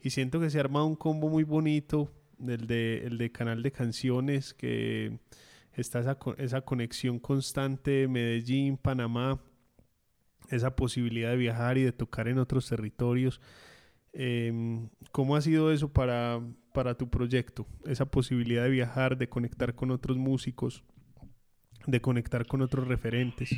Y 0.00 0.10
siento 0.10 0.40
que 0.40 0.48
se 0.48 0.58
ha 0.58 0.60
armado 0.60 0.86
un 0.86 0.94
combo 0.94 1.28
muy 1.28 1.42
bonito, 1.42 2.12
el 2.40 2.68
de, 2.68 3.06
el 3.06 3.18
de 3.18 3.32
canal 3.32 3.62
de 3.62 3.72
canciones, 3.72 4.54
que 4.54 5.18
está 5.72 6.00
esa, 6.00 6.16
esa 6.38 6.60
conexión 6.60 7.18
constante 7.18 8.06
Medellín, 8.06 8.76
Panamá, 8.76 9.40
esa 10.48 10.76
posibilidad 10.76 11.30
de 11.30 11.36
viajar 11.36 11.76
y 11.76 11.82
de 11.82 11.92
tocar 11.92 12.28
en 12.28 12.38
otros 12.38 12.68
territorios. 12.68 13.40
Em, 14.12 14.88
¿Cómo 15.10 15.34
ha 15.34 15.40
sido 15.40 15.72
eso 15.72 15.92
para, 15.92 16.40
para 16.72 16.94
tu 16.94 17.10
proyecto? 17.10 17.66
Esa 17.84 18.06
posibilidad 18.06 18.62
de 18.62 18.70
viajar, 18.70 19.18
de 19.18 19.28
conectar 19.28 19.74
con 19.74 19.90
otros 19.90 20.16
músicos, 20.18 20.84
de 21.86 22.00
conectar 22.00 22.46
con 22.46 22.62
otros 22.62 22.88
referentes. 22.88 23.50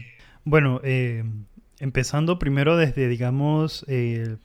Bueno, 0.44 0.80
eh, 0.84 1.24
empezando 1.78 2.38
primero 2.38 2.76
desde, 2.76 3.08
digamos, 3.08 3.84
eh, 3.88 4.36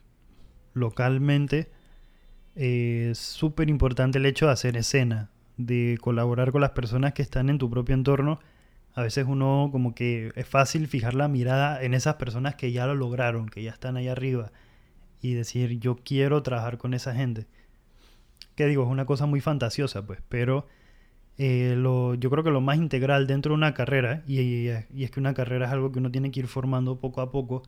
localmente, 0.74 1.70
eh, 2.56 3.10
es 3.12 3.18
súper 3.20 3.70
importante 3.70 4.18
el 4.18 4.26
hecho 4.26 4.48
de 4.48 4.54
hacer 4.54 4.78
escena, 4.78 5.30
de 5.58 5.98
colaborar 6.02 6.52
con 6.52 6.62
las 6.62 6.72
personas 6.72 7.14
que 7.14 7.22
están 7.22 7.50
en 7.50 7.58
tu 7.58 7.70
propio 7.70 7.96
entorno. 7.96 8.40
A 8.94 9.04
veces 9.04 9.26
uno 9.28 9.70
como 9.72 9.96
que 9.96 10.32
es 10.36 10.48
fácil 10.48 10.88
fijar 10.88 11.14
la 11.14 11.28
mirada 11.28 11.82
en 11.82 11.94
esas 11.94 12.16
personas 12.16 12.56
que 12.56 12.72
ya 12.72 12.88
lo 12.88 12.96
lograron, 12.96 13.48
que 13.48 13.64
ya 13.64 13.72
están 13.72 13.96
ahí 13.96 14.08
arriba 14.08 14.52
y 15.22 15.34
decir 15.34 15.80
yo 15.80 15.98
quiero 16.04 16.44
trabajar 16.44 16.78
con 16.78 16.94
esa 16.94 17.14
gente. 17.14 17.48
Que 18.56 18.68
digo, 18.68 18.84
es 18.84 18.90
una 18.90 19.06
cosa 19.06 19.26
muy 19.26 19.40
fantasiosa, 19.40 20.06
pues, 20.06 20.20
pero 20.28 20.68
eh, 21.38 21.76
lo, 21.78 22.16
yo 22.16 22.30
creo 22.30 22.44
que 22.44 22.52
lo 22.52 22.62
más 22.62 22.78
integral 22.78 23.28
dentro 23.28 23.52
de 23.52 23.58
una 23.58 23.74
carrera, 23.74 24.24
y, 24.28 24.40
y, 24.40 24.68
es 25.04 25.12
que 25.12 25.20
una 25.20 25.34
carrera 25.34 25.66
es 25.68 25.72
algo 25.72 25.92
que 25.92 26.00
uno 26.00 26.12
tiene 26.12 26.32
que 26.32 26.42
ir 26.42 26.48
formando 26.48 27.00
poco 27.00 27.22
a 27.22 27.32
poco, 27.32 27.64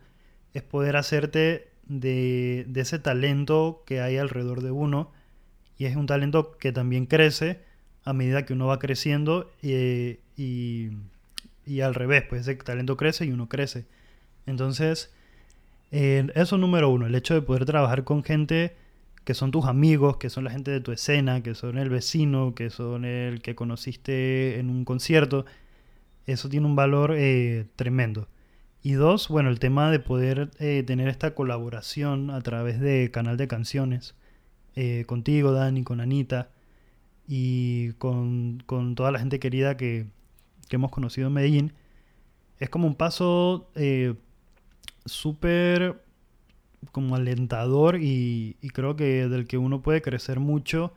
es 0.54 0.62
poder 0.64 0.96
hacerte 0.96 1.70
de, 1.88 2.68
ese 2.76 3.00
talento 3.00 3.84
que 3.86 4.02
hay 4.02 4.18
alrededor 4.18 4.62
de 4.62 4.72
uno, 4.72 5.12
y 5.78 5.86
es 5.86 5.96
un 5.96 6.06
talento 6.06 6.58
que 6.58 6.72
también 6.72 7.06
crece 7.08 7.62
a 8.06 8.14
medida 8.14 8.46
que 8.46 8.54
uno 8.54 8.68
va 8.68 8.80
creciendo 8.80 9.52
y, 9.62 10.18
y, 10.38 10.92
y 11.66 11.82
al 11.82 11.96
revés, 11.96 12.24
pues 12.30 12.42
ese 12.42 12.56
talento 12.56 12.98
crece 12.98 13.26
y 13.26 13.32
uno 13.32 13.50
crece. 13.50 13.86
Entonces, 14.46 15.12
eso 15.92 16.58
número 16.58 16.90
uno, 16.90 17.06
el 17.06 17.16
hecho 17.16 17.34
de 17.34 17.42
poder 17.42 17.66
trabajar 17.66 18.04
con 18.04 18.24
gente 18.24 18.76
que 19.24 19.34
son 19.34 19.52
tus 19.52 19.66
amigos, 19.66 20.18
que 20.18 20.30
son 20.30 20.44
la 20.44 20.52
gente 20.52 20.72
de 20.72 20.82
tu 20.82 20.92
escena, 20.92 21.42
que 21.42 21.56
son 21.56 21.78
el 21.78 21.90
vecino, 21.90 22.54
que 22.56 22.70
son 22.70 23.06
el 23.06 23.42
que 23.42 23.56
conociste 23.56 24.60
en 24.60 24.70
un 24.70 24.86
concierto, 24.86 25.46
eso 26.26 26.50
tiene 26.50 26.66
un 26.66 26.76
valor 26.76 27.14
eh, 27.16 27.68
tremendo. 27.76 28.28
Y 28.82 28.94
dos, 28.94 29.30
bueno, 29.30 29.50
el 29.50 29.60
tema 29.60 29.92
de 29.92 30.00
poder 30.00 30.52
eh, 30.60 30.84
tener 30.86 31.08
esta 31.08 31.34
colaboración 31.36 32.32
a 32.32 32.42
través 32.42 32.80
de 32.82 33.12
canal 33.12 33.38
de 33.38 33.48
canciones, 33.48 34.16
eh, 34.76 35.06
contigo, 35.08 35.52
Dani, 35.54 35.84
con 35.84 36.02
Anita, 36.02 36.50
y 37.28 37.94
con, 37.94 38.64
toda 38.96 39.12
la 39.12 39.20
gente 39.20 39.40
querida 39.40 39.78
que, 39.78 40.08
que, 40.68 40.76
hemos 40.76 40.92
conocido 40.92 41.28
en 41.28 41.34
Medellín, 41.34 41.74
es 42.60 42.70
como 42.70 42.88
un 42.88 42.96
paso 42.96 43.70
súper 45.06 46.03
como 46.92 47.16
alentador 47.16 47.98
y, 48.02 48.56
creo 48.74 48.96
que 48.96 49.28
del 49.28 49.48
que 49.48 49.58
uno 49.58 49.82
puede 49.82 50.02
crecer 50.02 50.40
mucho 50.40 50.94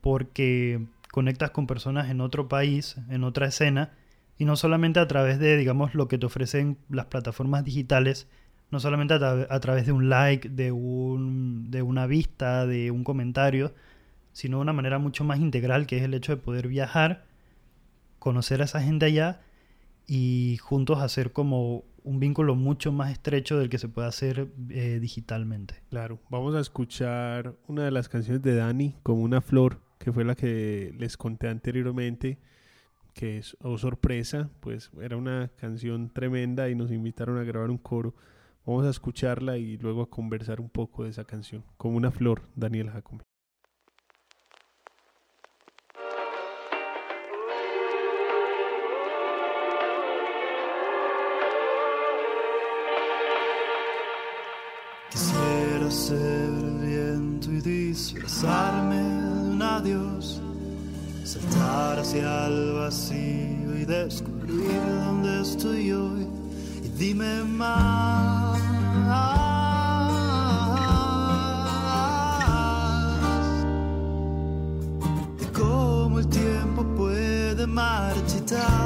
porque 0.00 0.86
conectas 1.10 1.50
con 1.50 1.66
personas 1.66 2.10
en 2.10 2.20
otro 2.20 2.48
país, 2.48 2.96
en 3.08 3.24
otra 3.24 3.46
escena, 3.46 3.92
y 4.38 4.44
no 4.44 4.56
solamente 4.56 4.98
a 5.00 5.06
través 5.06 5.38
de, 5.38 5.56
digamos, 5.56 5.94
lo 5.94 6.08
que 6.08 6.18
te 6.18 6.26
ofrecen 6.26 6.78
las 6.88 7.06
plataformas 7.06 7.64
digitales, 7.64 8.26
no 8.70 8.80
solamente 8.80 9.14
a, 9.14 9.60
través 9.60 9.86
de 9.86 9.92
un 9.92 10.08
like, 10.08 10.48
de, 10.48 10.72
un, 10.72 11.70
de 11.70 11.82
una 11.82 12.06
vista, 12.06 12.66
de 12.66 12.90
un 12.90 13.04
comentario, 13.04 13.74
sino 14.32 14.56
de 14.56 14.62
una 14.62 14.72
manera 14.72 14.98
mucho 14.98 15.24
más 15.24 15.38
integral, 15.38 15.86
que 15.86 15.98
es 15.98 16.02
el 16.02 16.14
hecho 16.14 16.34
de 16.34 16.42
poder 16.42 16.68
viajar, 16.68 17.24
conocer 18.18 18.62
a 18.62 18.64
esa 18.64 18.80
gente 18.80 19.06
allá 19.06 19.40
y 20.06 20.58
juntos 20.60 21.00
hacer 21.00 21.32
como 21.32 21.84
un 22.04 22.20
vínculo 22.20 22.54
mucho 22.54 22.92
más 22.92 23.12
estrecho 23.12 23.58
del 23.58 23.68
que 23.68 23.78
se 23.78 23.88
puede 23.88 24.08
hacer 24.08 24.48
eh, 24.70 24.98
digitalmente. 25.00 25.82
Claro, 25.90 26.18
vamos 26.30 26.54
a 26.54 26.60
escuchar 26.60 27.54
una 27.68 27.84
de 27.84 27.90
las 27.90 28.08
canciones 28.08 28.42
de 28.42 28.54
Dani, 28.54 28.96
como 29.02 29.22
una 29.22 29.40
flor, 29.40 29.80
que 29.98 30.12
fue 30.12 30.24
la 30.24 30.34
que 30.34 30.94
les 30.98 31.16
conté 31.16 31.48
anteriormente, 31.48 32.38
que 33.14 33.38
es 33.38 33.56
Oh 33.60 33.78
Sorpresa, 33.78 34.50
pues 34.60 34.90
era 35.00 35.16
una 35.16 35.50
canción 35.56 36.10
tremenda 36.10 36.68
y 36.68 36.74
nos 36.74 36.90
invitaron 36.90 37.38
a 37.38 37.44
grabar 37.44 37.70
un 37.70 37.78
coro. 37.78 38.14
Vamos 38.66 38.86
a 38.86 38.90
escucharla 38.90 39.58
y 39.58 39.76
luego 39.76 40.02
a 40.02 40.10
conversar 40.10 40.60
un 40.60 40.70
poco 40.70 41.04
de 41.04 41.10
esa 41.10 41.24
canción, 41.24 41.64
como 41.76 41.96
una 41.96 42.10
flor, 42.10 42.42
Daniel 42.54 42.90
Jacome. 42.90 43.22
Ser 55.92 56.50
viento 56.80 57.50
y 57.50 57.60
disfrazarme 57.60 58.96
de 58.96 59.50
un 59.50 59.62
adiós, 59.62 60.40
saltar 61.24 61.98
hacia 61.98 62.46
el 62.46 62.72
vacío 62.74 63.76
y 63.78 63.84
descubrir 63.84 64.80
dónde 65.04 65.42
estoy 65.42 65.92
hoy. 65.92 66.26
Y 66.82 66.88
dime 66.88 67.44
más. 67.44 68.58
De 75.38 75.46
cómo 75.52 76.20
el 76.20 76.26
tiempo 76.28 76.84
puede 76.96 77.66
marchitar 77.66 78.81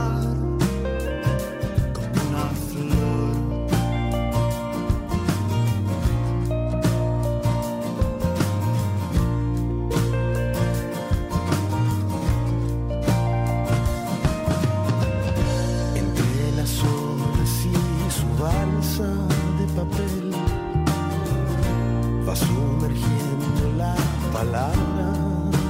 palabra 24.37 25.07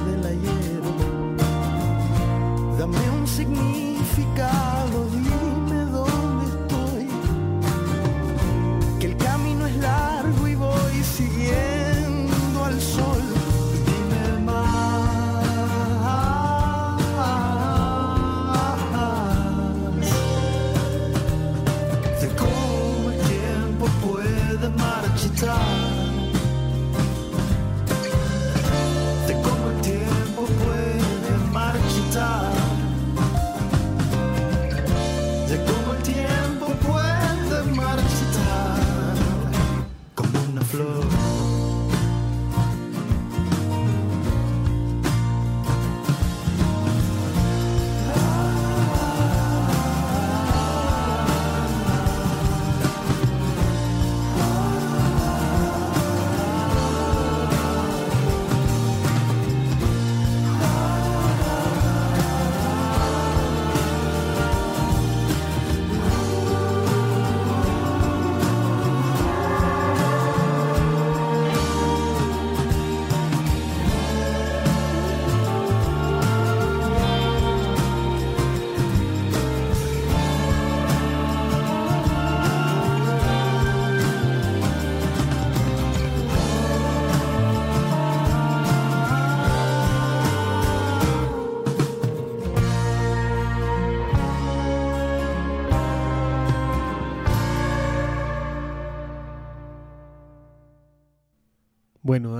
del 0.05 0.25
ayer. 0.25 0.81
Dame 2.77 3.09
un 3.17 3.25
significado. 3.25 4.76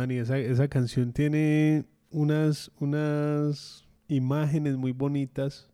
Dani, 0.08 0.20
esa, 0.20 0.38
esa 0.38 0.68
canción 0.68 1.12
tiene 1.12 1.86
unas, 2.10 2.72
unas 2.80 3.86
imágenes 4.08 4.78
muy 4.78 4.92
bonitas, 4.94 5.70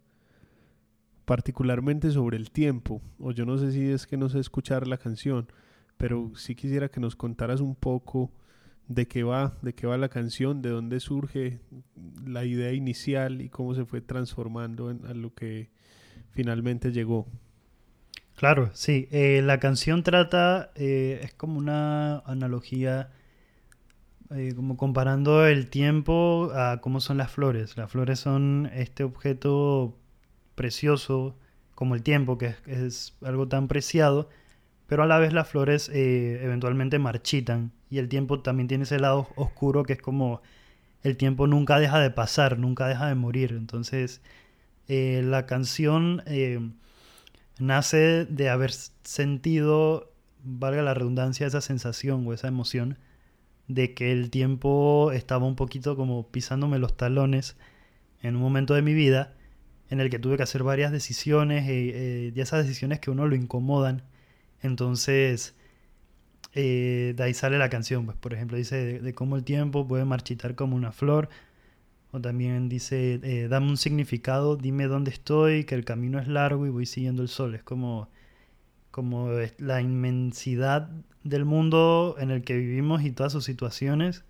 particularmente 1.26 2.10
sobre 2.12 2.38
el 2.38 2.50
tiempo. 2.50 3.02
O 3.20 3.32
yo 3.32 3.46
no 3.46 3.58
sé 3.58 3.72
si 3.72 3.90
es 3.90 4.08
que 4.08 4.18
no 4.18 4.30
sé 4.30 4.40
escuchar 4.40 4.88
la 4.88 4.98
canción, 4.98 5.48
pero 5.98 6.32
sí 6.36 6.56
quisiera 6.56 6.90
que 6.90 7.00
nos 7.00 7.16
contaras 7.16 7.62
un 7.62 7.76
poco 7.76 8.32
de 8.88 9.08
qué 9.08 9.24
va, 9.24 9.58
de 9.62 9.74
qué 9.74 9.88
va 9.88 9.98
la 9.98 10.10
canción, 10.10 10.62
de 10.62 10.70
dónde 10.70 11.00
surge 11.00 11.60
la 12.26 12.44
idea 12.44 12.74
inicial 12.74 13.42
y 13.42 13.50
cómo 13.50 13.76
se 13.76 13.86
fue 13.86 14.02
transformando 14.02 14.90
a 14.90 15.14
lo 15.14 15.34
que 15.34 15.70
finalmente 16.32 16.92
llegó. 16.92 17.28
Claro, 18.36 18.72
sí. 18.74 19.08
eh, 19.12 19.42
la 19.44 19.60
canción 19.60 20.02
trata, 20.04 20.72
eh, 20.76 21.22
es 21.24 21.34
como 21.34 21.60
una 21.60 22.20
analogía, 22.20 23.12
eh, 24.36 24.54
como 24.56 24.78
comparando 24.78 25.46
el 25.46 25.70
tiempo 25.70 26.52
a 26.56 26.82
cómo 26.82 27.00
son 27.00 27.18
las 27.18 27.32
flores. 27.32 27.78
Las 27.78 27.92
flores 27.92 28.20
son 28.20 28.70
este 28.74 29.04
objeto 29.04 29.96
precioso 30.56 31.36
como 31.76 31.96
el 31.96 32.04
tiempo, 32.04 32.38
que 32.38 32.56
es, 32.66 33.16
algo 33.24 33.48
tan 33.48 33.68
preciado, 33.68 34.30
pero 34.88 35.04
a 35.04 35.08
la 35.08 35.20
vez 35.20 35.34
las 35.34 35.48
flores 35.48 35.90
eh, 35.90 36.44
eventualmente 36.44 37.00
marchitan 37.00 37.72
y 37.90 38.00
el 38.00 38.10
tiempo 38.10 38.42
también 38.42 38.68
tiene 38.68 38.86
ese 38.86 39.00
lado 39.00 39.28
oscuro 39.36 39.84
que 39.84 39.94
es 39.94 40.02
como 40.02 40.42
el 41.04 41.18
tiempo 41.18 41.48
nunca 41.48 41.80
deja 41.80 42.00
de 42.00 42.10
pasar, 42.10 42.58
nunca 42.60 42.88
deja 42.88 43.08
de 43.08 43.16
morir. 43.16 43.52
Entonces, 43.52 44.22
eh, 44.88 45.22
la 45.24 45.46
canción 45.46 46.24
nace 47.60 48.26
de 48.26 48.50
haber 48.50 48.72
sentido, 48.72 50.12
valga 50.44 50.82
la 50.82 50.94
redundancia, 50.94 51.48
esa 51.48 51.62
sensación 51.62 52.26
o 52.28 52.34
esa 52.34 52.48
emoción 52.48 52.98
de 53.68 53.94
que 53.94 54.12
el 54.12 54.30
tiempo 54.30 55.12
estaba 55.14 55.46
un 55.46 55.56
poquito 55.56 55.96
como 55.96 56.28
pisándome 56.30 56.80
los 56.80 56.98
talones 56.98 57.56
en 58.22 58.36
un 58.36 58.42
momento 58.42 58.74
de 58.74 58.82
mi 58.82 58.94
vida 58.94 59.34
en 59.90 60.00
el 60.00 60.10
que 60.10 60.20
tuve 60.20 60.38
que 60.38 60.44
hacer 60.44 60.64
varias 60.64 60.92
decisiones 60.92 61.66
eh, 61.70 62.32
y 62.36 62.42
esas 62.42 62.66
decisiones 62.66 63.00
que 63.00 63.12
uno 63.12 63.28
lo 63.28 63.36
incomodan. 63.36 64.04
Entonces, 64.62 65.56
eh, 66.54 67.14
de 67.16 67.24
ahí 67.24 67.34
sale 67.34 67.58
la 67.58 67.70
canción, 67.70 68.06
pues, 68.06 68.18
por 68.18 68.34
ejemplo, 68.34 68.58
dice 68.58 68.76
de, 68.78 69.00
de 69.00 69.14
cómo 69.14 69.36
el 69.36 69.44
tiempo 69.44 69.88
puede 69.88 70.06
marchitar 70.06 70.56
como 70.56 70.76
una 70.76 70.92
flor. 70.92 71.30
O 72.12 72.22
también 72.22 72.70
dice, 72.70 73.20
eh, 73.24 73.48
dame 73.50 73.70
un 73.70 73.78
significado, 73.78 74.56
dime 74.56 74.86
dónde 74.86 75.10
estoy, 75.12 75.64
que 75.66 75.76
el 75.76 75.84
camino 75.84 76.20
es 76.20 76.28
largo 76.28 76.68
y 76.68 76.70
voy 76.70 76.86
siguiendo 76.86 77.24
el 77.24 77.28
sol. 77.28 77.56
Es 77.56 77.64
como, 77.64 78.10
como 78.94 79.30
la 79.58 79.82
inmensidad 79.82 80.88
del 81.24 81.46
mundo 81.46 82.16
en 82.20 82.30
el 82.30 82.44
que 82.44 82.56
vivimos 82.56 83.04
y 83.04 83.10
todas 83.10 83.34
sus 83.34 83.44
situaciones 83.44 84.24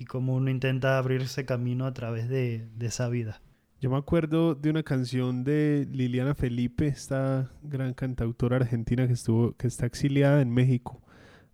y 0.00 0.04
cómo 0.04 0.34
uno 0.34 0.50
intenta 0.50 0.98
abrirse 0.98 1.44
camino 1.44 1.86
a 1.86 1.94
través 1.94 2.28
de, 2.28 2.66
de 2.76 2.86
esa 2.86 3.08
vida. 3.08 3.40
Yo 3.80 3.90
me 3.90 3.96
acuerdo 3.96 4.56
de 4.56 4.70
una 4.70 4.82
canción 4.82 5.44
de 5.44 5.86
Liliana 5.92 6.34
Felipe, 6.34 6.88
esta 6.88 7.52
gran 7.62 7.94
cantautora 7.94 8.56
argentina 8.56 9.06
que 9.06 9.12
estuvo, 9.12 9.52
que 9.52 9.68
está 9.68 9.86
exiliada 9.86 10.42
en 10.42 10.50
México 10.50 11.00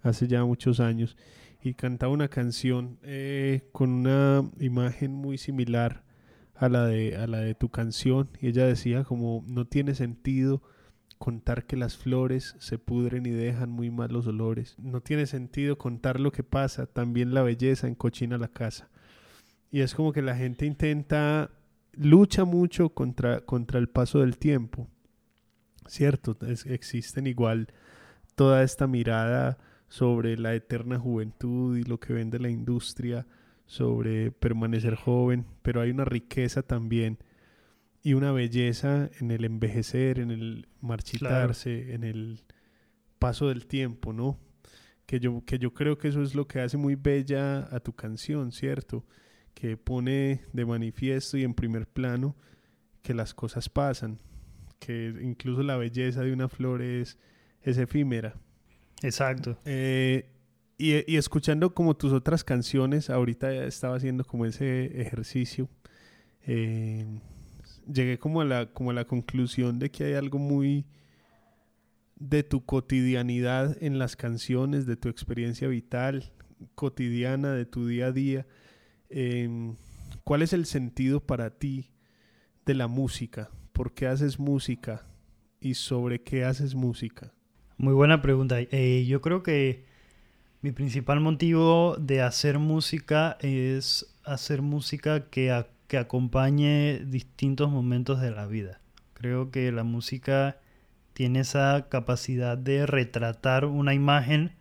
hace 0.01 0.27
ya 0.27 0.43
muchos 0.43 0.81
años 0.81 1.19
y 1.61 1.75
cantaba 1.75 2.11
una 2.11 2.29
canción 2.29 2.99
eh, 3.03 3.69
con 3.73 3.91
una 3.91 4.51
imagen 4.61 5.13
muy 5.13 5.37
similar 5.37 6.05
a 6.55 6.71
la 6.71 6.87
de 6.87 7.17
a 7.17 7.27
la 7.27 7.41
de 7.41 7.55
tu 7.55 7.69
canción 7.69 8.31
y 8.41 8.49
ella 8.49 8.65
decía 8.65 9.05
como 9.05 9.45
no 9.47 9.67
tiene 9.67 9.95
sentido 9.95 10.63
contar 11.21 11.67
que 11.67 11.77
las 11.77 11.99
flores 11.99 12.57
se 12.61 12.79
pudren 12.79 13.27
y 13.27 13.31
dejan 13.31 13.71
muy 13.71 13.91
malos 13.91 14.27
olores. 14.27 14.75
No 14.79 15.03
tiene 15.03 15.27
sentido 15.27 15.77
contar 15.77 16.19
lo 16.19 16.33
que 16.33 16.43
pasa, 16.43 16.87
también 16.87 17.35
la 17.35 17.43
belleza 17.43 17.89
encochina 17.89 18.39
la 18.39 18.49
casa. 18.49 18.89
Y 19.71 19.83
es 19.83 19.95
como 19.95 20.15
que 20.15 20.23
la 20.23 20.35
gente 20.35 20.65
intenta 20.65 21.51
lucha 21.93 22.47
mucho 22.47 22.89
contra, 22.95 23.43
contra 23.43 23.79
el 23.79 23.91
paso 23.91 24.21
del 24.21 24.39
tiempo. 24.39 24.89
Cierto, 25.87 26.39
es, 26.47 26.65
existen 26.65 27.27
igual 27.27 27.69
toda 28.35 28.63
esta 28.63 28.87
mirada 28.87 29.59
sobre 29.89 30.39
la 30.39 30.55
eterna 30.55 30.99
juventud 30.99 31.77
y 31.77 31.83
lo 31.83 32.01
que 32.01 32.15
vende 32.15 32.39
la 32.39 32.49
industria, 32.49 33.27
sobre 33.67 34.31
permanecer 34.33 34.95
joven, 34.95 35.45
pero 35.61 35.83
hay 35.83 35.91
una 35.91 36.07
riqueza 36.07 36.63
también 36.63 37.19
y 38.03 38.15
una 38.15 38.33
belleza 38.33 39.11
en 39.21 39.31
el 39.31 39.45
envejecer, 39.45 40.19
en 40.19 40.31
el 40.31 40.69
marchitarse, 40.81 41.83
claro. 41.83 41.95
en 41.95 42.05
el 42.05 42.45
paso 43.19 43.49
del 43.49 43.67
tiempo, 43.67 44.13
¿no? 44.13 44.39
Que 45.07 45.21
yo, 45.21 45.43
que 45.45 45.59
yo 45.59 45.75
creo 45.75 45.99
que 45.99 46.09
eso 46.09 46.23
es 46.23 46.35
lo 46.35 46.47
que 46.47 46.61
hace 46.61 46.77
muy 46.77 46.95
bella 46.95 47.69
a 47.75 47.81
tu 47.81 47.93
canción, 47.93 48.53
¿cierto? 48.53 49.05
que 49.55 49.77
pone 49.77 50.41
de 50.53 50.65
manifiesto 50.65 51.37
y 51.37 51.45
en 51.45 51.55
primer 51.55 51.87
plano 51.87 52.37
que 53.03 53.15
las 53.15 53.35
cosas 53.35 53.69
pasan, 53.69 54.19
que 54.79 55.15
incluso 55.21 55.63
la 55.63 55.77
belleza 55.77 56.23
de 56.23 56.33
una 56.33 56.49
flor 56.49 56.83
es, 56.83 57.19
es 57.63 57.79
efímera. 57.79 58.35
Exacto. 59.03 59.59
Eh, 59.65 60.31
y, 60.79 61.13
y, 61.13 61.17
escuchando 61.17 61.75
como 61.75 61.95
tus 61.95 62.13
otras 62.13 62.43
canciones, 62.43 63.11
ahorita 63.11 63.53
estaba 63.65 63.97
haciendo 63.97 64.25
como 64.25 64.47
ese 64.47 65.01
ejercicio, 65.01 65.69
eh, 66.47 67.21
llegué 67.87 68.19
como 68.19 68.41
a, 68.41 68.45
la, 68.45 68.67
como 68.73 68.91
a 68.91 68.95
la 68.95 69.05
conclusión 69.05 69.79
de 69.79 69.91
que 69.91 70.05
hay 70.05 70.15
algo 70.15 70.39
muy 70.39 70.87
de 72.17 72.43
tu 72.43 72.65
cotidianidad 72.65 73.77
en 73.83 73.99
las 73.99 74.17
canciones, 74.17 74.87
de 74.87 74.97
tu 74.97 75.09
experiencia 75.09 75.69
vital 75.69 76.33
cotidiana, 76.75 77.53
de 77.53 77.65
tu 77.65 77.87
día 77.87 78.07
a 78.07 78.13
día, 78.13 78.47
eh, 79.09 79.75
¿cuál 80.25 80.43
es 80.43 80.53
el 80.53 80.67
sentido 80.67 81.21
para 81.21 81.59
ti 81.59 81.91
de 82.67 82.75
la 82.75 82.87
música? 82.87 83.51
¿Por 83.73 83.95
qué 83.95 84.07
haces 84.07 84.39
música? 84.39 85.07
¿Y 85.61 85.75
sobre 85.75 86.23
qué 86.23 86.45
haces 86.45 86.75
música? 86.75 87.33
Muy 87.77 87.95
buena 87.95 88.21
pregunta. 88.23 88.59
Eh, 88.61 89.07
yo 89.07 89.21
creo 89.21 89.43
que 89.43 89.85
mi 90.63 90.73
principal 90.73 91.21
motivo 91.21 91.97
de 91.99 92.21
hacer 92.21 92.59
música 92.59 93.39
es 93.41 94.15
hacer 94.25 94.61
música 94.61 95.31
que, 95.31 95.51
que 95.91 95.99
acompañe 95.99 97.01
distintos 97.05 97.69
momentos 97.69 98.21
de 98.21 98.31
la 98.31 98.47
vida. 98.47 98.81
Creo 99.13 99.51
que 99.51 99.73
la 99.73 99.83
música 99.83 100.59
tiene 101.15 101.41
esa 101.41 101.89
capacidad 101.89 102.57
de 102.57 102.87
retratar 102.87 103.65
una 103.65 103.93
imagen 103.93 104.53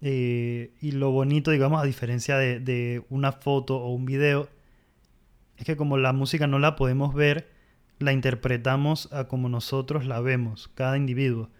eh, 0.00 0.72
y 0.80 0.92
lo 0.92 1.10
bonito, 1.10 1.50
digamos, 1.50 1.82
a 1.82 1.84
diferencia 1.84 2.38
de, 2.38 2.60
de, 2.60 3.04
una 3.10 3.32
foto 3.32 3.76
o 3.76 3.92
un 3.92 4.06
video, 4.06 4.48
es 5.58 5.66
que 5.66 5.76
como 5.76 5.98
la 5.98 6.14
música 6.14 6.46
no 6.46 6.58
la 6.58 6.76
podemos 6.76 7.12
ver, 7.12 7.50
la 7.98 8.14
interpretamos 8.14 9.12
a 9.12 9.28
como 9.28 9.50
nosotros 9.50 10.06
la 10.06 10.20
vemos, 10.20 10.68
cada 10.68 10.96
individuo. 10.96 11.50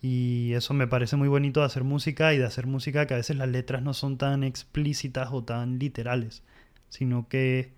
Y 0.00 0.54
eso 0.54 0.72
me 0.72 0.86
parece 0.86 1.16
muy 1.16 1.28
bonito 1.28 1.60
de 1.60 1.66
hacer 1.66 1.84
música 1.84 2.32
y 2.32 2.38
de 2.38 2.46
hacer 2.46 2.66
música 2.66 3.06
que 3.06 3.12
a 3.12 3.18
veces 3.18 3.36
las 3.36 3.50
letras 3.50 3.82
no 3.82 3.92
son 3.92 4.16
tan 4.16 4.44
explícitas 4.44 5.28
o 5.30 5.44
tan 5.44 5.78
literales, 5.78 6.42
sino 6.90 7.28
que 7.28 7.72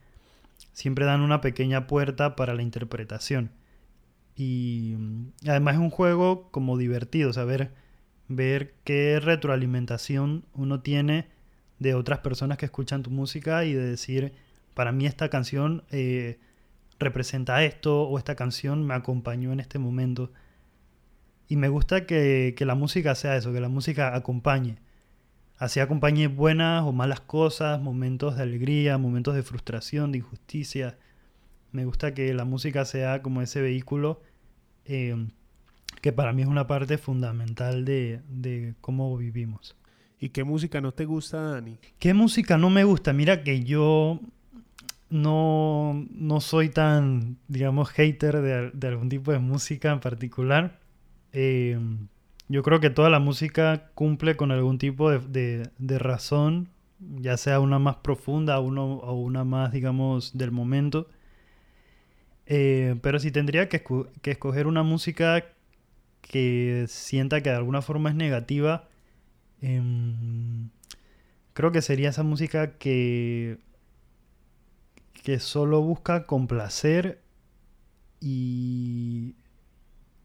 siempre 0.72 1.04
dan 1.04 1.20
una 1.20 1.40
pequeña 1.40 1.86
puerta 1.86 2.34
para 2.34 2.54
la 2.54 2.62
interpretación. 2.62 3.50
Y 4.34 4.96
además 5.46 5.74
es 5.74 5.80
un 5.80 5.90
juego 5.90 6.50
como 6.50 6.76
divertido, 6.76 7.32
saber 7.32 7.72
ver 8.28 8.74
qué 8.84 9.20
retroalimentación 9.20 10.44
uno 10.54 10.80
tiene 10.80 11.28
de 11.78 11.94
otras 11.94 12.20
personas 12.20 12.58
que 12.58 12.66
escuchan 12.66 13.02
tu 13.02 13.10
música 13.10 13.64
y 13.64 13.74
de 13.74 13.84
decir, 13.84 14.32
para 14.74 14.92
mí 14.92 15.06
esta 15.06 15.28
canción 15.28 15.84
eh, 15.90 16.38
representa 16.98 17.62
esto 17.64 18.02
o 18.04 18.18
esta 18.18 18.34
canción 18.34 18.86
me 18.86 18.94
acompañó 18.94 19.52
en 19.52 19.60
este 19.60 19.78
momento. 19.78 20.32
Y 21.48 21.56
me 21.56 21.68
gusta 21.68 22.06
que, 22.06 22.54
que 22.56 22.64
la 22.64 22.74
música 22.74 23.14
sea 23.14 23.36
eso, 23.36 23.52
que 23.52 23.60
la 23.60 23.68
música 23.68 24.14
acompañe. 24.14 24.78
Así 25.58 25.80
acompañe 25.80 26.26
buenas 26.26 26.82
o 26.84 26.92
malas 26.92 27.20
cosas, 27.20 27.80
momentos 27.80 28.36
de 28.36 28.42
alegría, 28.42 28.98
momentos 28.98 29.34
de 29.34 29.42
frustración, 29.42 30.12
de 30.12 30.18
injusticia. 30.18 30.98
Me 31.70 31.84
gusta 31.84 32.14
que 32.14 32.34
la 32.34 32.44
música 32.44 32.84
sea 32.84 33.22
como 33.22 33.42
ese 33.42 33.62
vehículo 33.62 34.20
eh, 34.84 35.28
que 36.00 36.12
para 36.12 36.32
mí 36.32 36.42
es 36.42 36.48
una 36.48 36.66
parte 36.66 36.98
fundamental 36.98 37.84
de, 37.84 38.20
de, 38.28 38.74
cómo 38.80 39.16
vivimos. 39.16 39.76
¿Y 40.18 40.30
qué 40.30 40.44
música 40.44 40.80
no 40.80 40.92
te 40.92 41.04
gusta, 41.04 41.40
Dani? 41.40 41.78
¿Qué 41.98 42.14
música 42.14 42.58
no 42.58 42.70
me 42.70 42.84
gusta? 42.84 43.12
Mira 43.12 43.42
que 43.44 43.62
yo 43.62 44.20
no, 45.10 46.06
no 46.10 46.40
soy 46.40 46.70
tan, 46.70 47.38
digamos, 47.48 47.90
hater 47.90 48.40
de, 48.40 48.70
de, 48.72 48.88
algún 48.88 49.08
tipo 49.08 49.32
de 49.32 49.38
música 49.38 49.92
en 49.92 50.00
particular. 50.00 50.80
Eh, 51.32 51.78
yo 52.52 52.62
creo 52.62 52.80
que 52.80 52.90
toda 52.90 53.08
la 53.08 53.18
música 53.18 53.90
cumple 53.94 54.36
con 54.36 54.52
algún 54.52 54.76
tipo 54.76 55.10
de, 55.10 55.70
de, 55.78 55.98
razón, 55.98 56.68
ya 56.98 57.38
sea 57.38 57.60
una 57.60 57.78
más 57.78 57.96
profunda 57.96 58.60
uno, 58.60 58.96
o 58.96 59.14
una 59.14 59.42
más, 59.42 59.72
digamos, 59.72 60.36
del 60.36 60.50
momento. 60.50 61.08
Eh, 62.44 62.96
pero 63.00 63.18
si 63.20 63.30
tendría 63.30 63.70
que, 63.70 63.78
esco 63.78 64.08
que 64.20 64.32
escoger 64.32 64.66
una 64.66 64.82
música 64.82 65.46
que 66.20 66.84
sienta 66.88 67.40
que 67.40 67.48
de 67.48 67.56
alguna 67.56 67.80
forma 67.80 68.10
es 68.10 68.16
negativa, 68.16 68.86
eh, 69.62 69.80
creo 71.54 71.72
que 71.72 71.80
sería 71.80 72.10
esa 72.10 72.22
música 72.22 72.76
que, 72.76 73.60
que 75.14 75.38
solo 75.38 75.80
busca 75.80 76.26
complacer 76.26 77.22
y, 78.20 79.36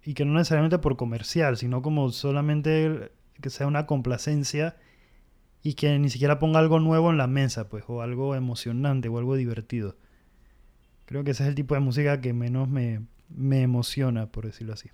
y 0.07 0.13
que 0.13 0.23
no 0.23 0.35
necesariamente 0.35 0.79
por 0.79 0.95
comercial, 0.95 1.57
sino 1.57 1.81
como 1.81 2.09
solamente 2.11 3.11
que 3.41 3.49
sea 3.49 3.67
una 3.67 3.85
complacencia 3.85 4.77
y 5.61 5.73
que 5.73 5.99
ni 5.99 6.09
siquiera 6.09 6.39
ponga 6.39 6.59
algo 6.59 6.79
nuevo 6.79 7.11
en 7.11 7.17
la 7.17 7.27
mesa, 7.27 7.67
pues, 7.67 7.83
o 7.89 8.01
algo 8.01 8.33
emocionante 8.33 9.09
o 9.09 9.17
algo 9.17 9.35
divertido. 9.35 9.97
Creo 11.07 11.25
que 11.25 11.31
ese 11.31 11.43
es 11.43 11.49
el 11.49 11.55
tipo 11.55 11.75
de 11.75 11.81
música 11.81 12.21
que 12.21 12.31
menos 12.31 12.69
me, 12.69 13.01
me 13.27 13.61
emociona, 13.63 14.31
por 14.31 14.45
decirlo 14.45 14.75
así. 14.75 14.89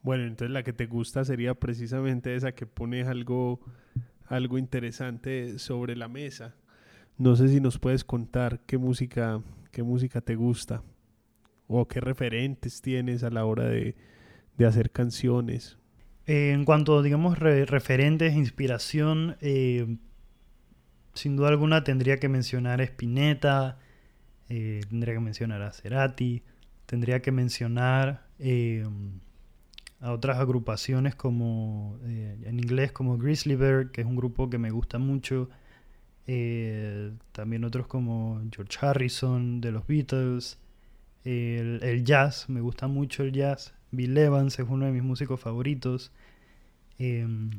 Bueno, 0.00 0.24
entonces 0.24 0.54
la 0.54 0.62
que 0.62 0.72
te 0.72 0.86
gusta 0.86 1.22
sería 1.26 1.52
precisamente 1.52 2.34
esa 2.34 2.52
que 2.52 2.64
pones 2.64 3.08
algo, 3.08 3.60
algo 4.24 4.56
interesante 4.56 5.58
sobre 5.58 5.96
la 5.96 6.08
mesa. 6.08 6.54
No 7.18 7.36
sé 7.36 7.48
si 7.48 7.60
nos 7.60 7.78
puedes 7.78 8.04
contar 8.04 8.60
qué 8.60 8.78
música, 8.78 9.42
qué 9.70 9.82
música 9.82 10.22
te 10.22 10.34
gusta 10.34 10.82
o 11.68 11.86
qué 11.86 12.00
referentes 12.00 12.80
tienes 12.80 13.22
a 13.22 13.28
la 13.28 13.44
hora 13.44 13.64
de, 13.64 13.94
de 14.60 14.66
hacer 14.66 14.90
canciones. 14.90 15.78
Eh, 16.26 16.52
en 16.52 16.64
cuanto, 16.64 17.02
digamos, 17.02 17.38
referentes, 17.38 18.34
inspiración, 18.34 19.36
eh, 19.40 19.96
sin 21.14 21.36
duda 21.36 21.48
alguna 21.48 21.82
tendría 21.82 22.18
que 22.18 22.28
mencionar 22.28 22.80
a 22.80 22.84
Spinetta, 22.84 23.78
eh, 24.48 24.82
tendría 24.88 25.14
que 25.14 25.20
mencionar 25.20 25.62
a 25.62 25.72
Cerati, 25.72 26.42
tendría 26.86 27.20
que 27.20 27.32
mencionar 27.32 28.26
a 30.00 30.12
otras 30.12 30.38
agrupaciones 30.38 31.14
como 31.14 31.98
en 32.04 32.58
inglés 32.58 32.90
como 32.92 33.18
Grizzly 33.18 33.54
Bear, 33.54 33.90
que 33.90 34.00
es 34.00 34.06
un 34.06 34.16
grupo 34.16 34.48
que 34.50 34.58
me 34.58 34.70
gusta 34.70 34.98
mucho. 34.98 35.50
también 37.32 37.64
otros 37.64 37.86
como 37.86 38.40
George 38.54 38.78
Harrison 38.80 39.60
de 39.60 39.72
los 39.72 39.86
Beatles. 39.86 40.58
el, 41.24 42.02
jazz, 42.04 42.48
me 42.48 42.60
gusta 42.60 42.88
mucho 42.88 43.22
el 43.24 43.32
jazz. 43.32 43.74
Bill 43.90 44.16
Evans 44.16 44.58
es 44.58 44.66
uno 44.68 44.86
de 44.86 44.92
mis 44.92 45.02
músicos 45.02 45.40
favoritos. 45.40 46.12
Em, 46.98 47.50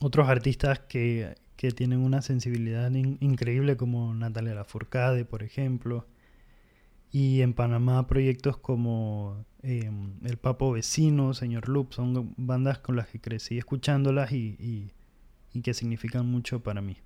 otros 0.00 0.28
artistas 0.28 0.80
que, 0.80 1.34
tienen 1.74 1.98
una 1.98 2.22
sensibilidad 2.22 2.92
increíble 2.92 3.76
como 3.76 4.14
Natalia 4.14 4.54
Lafourcade, 4.54 5.24
por 5.24 5.42
ejemplo. 5.42 6.06
Y 7.10 7.40
en 7.40 7.54
Panamá 7.54 8.06
proyectos 8.06 8.56
como 8.56 9.44
em, 9.62 10.12
El 10.24 10.36
Papo 10.36 10.70
Vecino, 10.72 11.34
Señor 11.34 11.68
Loop, 11.68 11.92
son 11.92 12.34
bandas 12.36 12.78
con 12.78 12.94
las 12.94 13.08
que 13.08 13.20
crecí 13.20 13.58
escuchándolas 13.58 14.30
y, 14.32 14.92
y 15.52 15.62
que 15.62 15.74
significan 15.74 16.26
mucho 16.26 16.62
para 16.62 16.80
mí. 16.82 16.98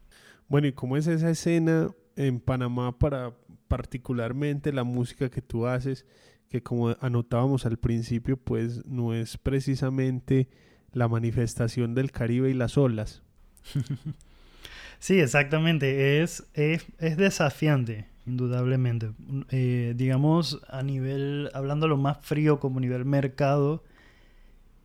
Bueno, 0.48 0.66
¿y 0.66 0.72
cómo 0.72 0.96
es 0.96 1.06
esa 1.06 1.30
escena 1.30 1.94
en 2.16 2.40
Panamá 2.40 2.98
para 2.98 3.32
particularmente 3.68 4.72
la 4.72 4.82
música 4.82 5.30
que 5.30 5.40
tú 5.40 5.66
haces? 5.66 6.04
Que 6.50 6.62
como 6.62 6.96
anotábamos 7.00 7.64
al 7.64 7.78
principio, 7.78 8.36
pues 8.36 8.84
no 8.84 9.14
es 9.14 9.38
precisamente 9.38 10.48
la 10.92 11.06
manifestación 11.06 11.94
del 11.94 12.10
Caribe 12.10 12.50
y 12.50 12.54
las 12.54 12.76
olas. 12.76 13.22
sí, 14.98 15.20
exactamente, 15.20 16.22
es, 16.22 16.44
es, 16.54 16.84
desafiante, 16.98 18.08
indudablemente. 18.26 19.12
Eh, 19.50 19.94
digamos, 19.96 20.60
a 20.68 20.82
nivel, 20.82 21.50
hablando 21.54 21.86
lo 21.86 21.96
más 21.96 22.18
frío 22.20 22.58
como 22.58 22.80
nivel 22.80 23.04
mercado, 23.04 23.84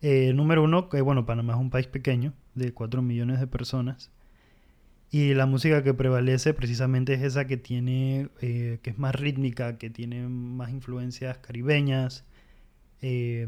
eh, 0.02 0.32
número 0.34 0.62
uno, 0.62 0.88
que 0.88 1.00
bueno, 1.00 1.26
Panamá 1.26 1.54
es 1.54 1.58
un 1.58 1.70
país 1.70 1.88
pequeño, 1.88 2.32
de 2.54 2.72
4 2.72 3.02
millones 3.02 3.40
de 3.40 3.48
personas. 3.48 4.12
Y 5.10 5.34
la 5.34 5.46
música 5.46 5.82
que 5.82 5.94
prevalece 5.94 6.52
precisamente 6.52 7.14
es 7.14 7.22
esa 7.22 7.46
que 7.46 7.56
tiene, 7.56 8.28
eh, 8.40 8.80
que 8.82 8.90
es 8.90 8.98
más 8.98 9.14
rítmica, 9.14 9.78
que 9.78 9.88
tiene 9.88 10.28
más 10.28 10.70
influencias 10.70 11.38
caribeñas, 11.38 12.24
eh, 13.02 13.46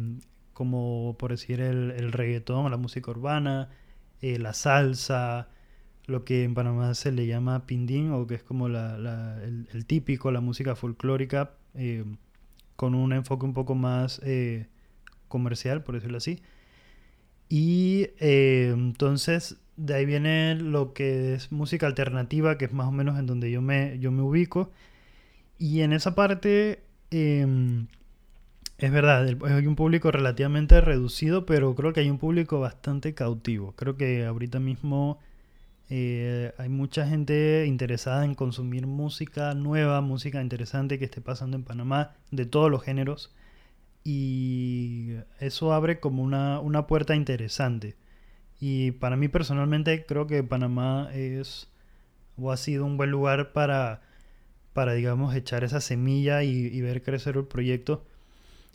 como 0.52 1.16
por 1.18 1.32
decir 1.32 1.60
el, 1.60 1.90
el 1.92 2.12
reggaetón, 2.12 2.70
la 2.70 2.76
música 2.76 3.10
urbana, 3.10 3.70
eh, 4.20 4.38
la 4.38 4.54
salsa, 4.54 5.48
lo 6.06 6.24
que 6.24 6.44
en 6.44 6.54
Panamá 6.54 6.94
se 6.94 7.12
le 7.12 7.26
llama 7.26 7.66
pindín, 7.66 8.12
o 8.12 8.26
que 8.26 8.36
es 8.36 8.42
como 8.42 8.68
la, 8.68 9.42
el, 9.42 9.84
típico, 9.86 10.30
la 10.30 10.40
música 10.40 10.74
folclórica, 10.76 11.54
con 12.76 12.94
un 12.94 13.12
enfoque 13.12 13.44
un 13.44 13.54
poco 13.54 13.74
más 13.74 14.20
comercial, 15.28 15.82
por 15.84 15.96
decirlo 15.96 16.18
así. 16.18 16.40
Y 17.48 18.08
entonces 18.18 19.58
de 19.78 19.94
ahí 19.94 20.04
viene 20.06 20.56
lo 20.56 20.92
que 20.92 21.34
es 21.34 21.52
música 21.52 21.86
alternativa, 21.86 22.58
que 22.58 22.66
es 22.66 22.72
más 22.72 22.88
o 22.88 22.92
menos 22.92 23.18
en 23.18 23.26
donde 23.26 23.50
yo 23.50 23.62
me, 23.62 23.98
yo 24.00 24.10
me 24.12 24.22
ubico. 24.22 24.70
Y 25.58 25.82
en 25.82 25.92
esa 25.92 26.14
parte, 26.14 26.82
em, 27.10 27.86
es 28.78 28.92
verdad, 28.92 29.26
hay 29.26 29.66
un 29.66 29.76
público 29.76 30.10
relativamente 30.12 30.80
reducido, 30.80 31.46
pero 31.46 31.74
creo 31.74 31.92
que 31.92 32.00
hay 32.00 32.10
un 32.10 32.18
público 32.18 32.60
bastante 32.60 33.14
cautivo. 33.14 33.72
Creo 33.76 33.96
que 33.96 34.24
ahorita 34.26 34.60
mismo 34.60 35.18
eh, 35.90 36.52
hay 36.58 36.68
mucha 36.68 37.06
gente 37.06 37.66
interesada 37.66 38.24
en 38.24 38.34
consumir 38.34 38.86
música 38.86 39.54
nueva, 39.54 40.00
música 40.00 40.42
interesante 40.42 40.98
que 40.98 41.06
esté 41.06 41.20
pasando 41.20 41.56
en 41.56 41.64
Panamá, 41.64 42.14
de 42.30 42.46
todos 42.46 42.70
los 42.70 42.82
géneros. 42.82 43.32
Y 44.04 45.16
eso 45.40 45.72
abre 45.72 46.00
como 46.00 46.22
una, 46.22 46.60
una 46.60 46.86
puerta 46.86 47.14
interesante. 47.16 47.96
Y 48.60 48.92
para 48.92 49.16
mí 49.16 49.28
personalmente 49.28 50.04
creo 50.06 50.26
que 50.26 50.42
Panamá 50.42 51.10
es 51.12 51.68
o 52.40 52.52
ha 52.52 52.56
sido 52.56 52.84
un 52.84 52.96
buen 52.96 53.10
lugar 53.10 53.52
para, 53.52 54.02
para 54.72 54.94
digamos, 54.94 55.34
echar 55.34 55.64
esa 55.64 55.80
semilla 55.80 56.42
y, 56.42 56.80
ver 56.80 57.02
crecer 57.02 57.36
el 57.36 57.44
proyecto. 57.46 58.04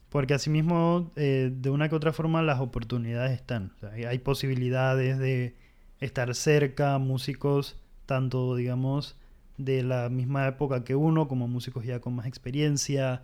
Porque 0.10 0.34
asimismo, 0.34 1.12
eh, 1.16 1.52
de 1.54 1.70
una 1.70 1.90
que 1.90 1.96
otra 1.96 2.14
forma, 2.14 2.42
las 2.44 2.60
oportunidades 2.60 3.32
están. 3.32 3.74
hay 3.82 4.20
posibilidades 4.20 5.18
de 5.18 5.56
estar 6.00 6.36
cerca, 6.36 6.98
músicos, 7.00 7.78
tanto, 8.06 8.56
digamos, 8.56 9.18
de 9.58 9.84
la 9.84 10.10
misma 10.10 10.48
época 10.48 10.84
que 10.84 10.96
uno, 10.96 11.28
como 11.28 11.48
músicos 11.48 11.86
ya 11.86 12.00
con 12.00 12.16
más 12.16 12.28
experiencia, 12.28 13.24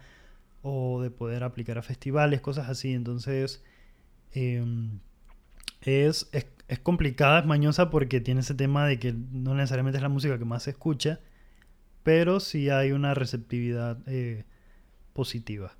o 0.61 1.01
de 1.01 1.11
poder 1.11 1.43
aplicar 1.43 1.77
a 1.77 1.81
festivales, 1.83 2.41
cosas 2.41 2.69
así. 2.69 2.93
Entonces, 2.93 3.63
em, 4.33 4.99
es, 5.81 6.29
es, 6.31 6.79
complicada, 6.79 7.39
es 7.39 7.45
mañosa 7.45 7.89
porque 7.89 8.21
tiene 8.21 8.41
ese 8.41 8.53
tema 8.53 8.85
de 8.85 8.99
que 8.99 9.13
no 9.13 9.55
necesariamente 9.55 9.97
es 9.97 10.03
la 10.03 10.09
música 10.09 10.37
que 10.37 10.45
más 10.45 10.63
se 10.63 10.71
escucha, 10.71 11.19
pero 12.03 12.39
sí 12.39 12.69
hay 12.69 12.91
una 12.91 13.13
receptividad 13.13 13.97
eh, 14.07 14.45
positiva. 15.13 15.77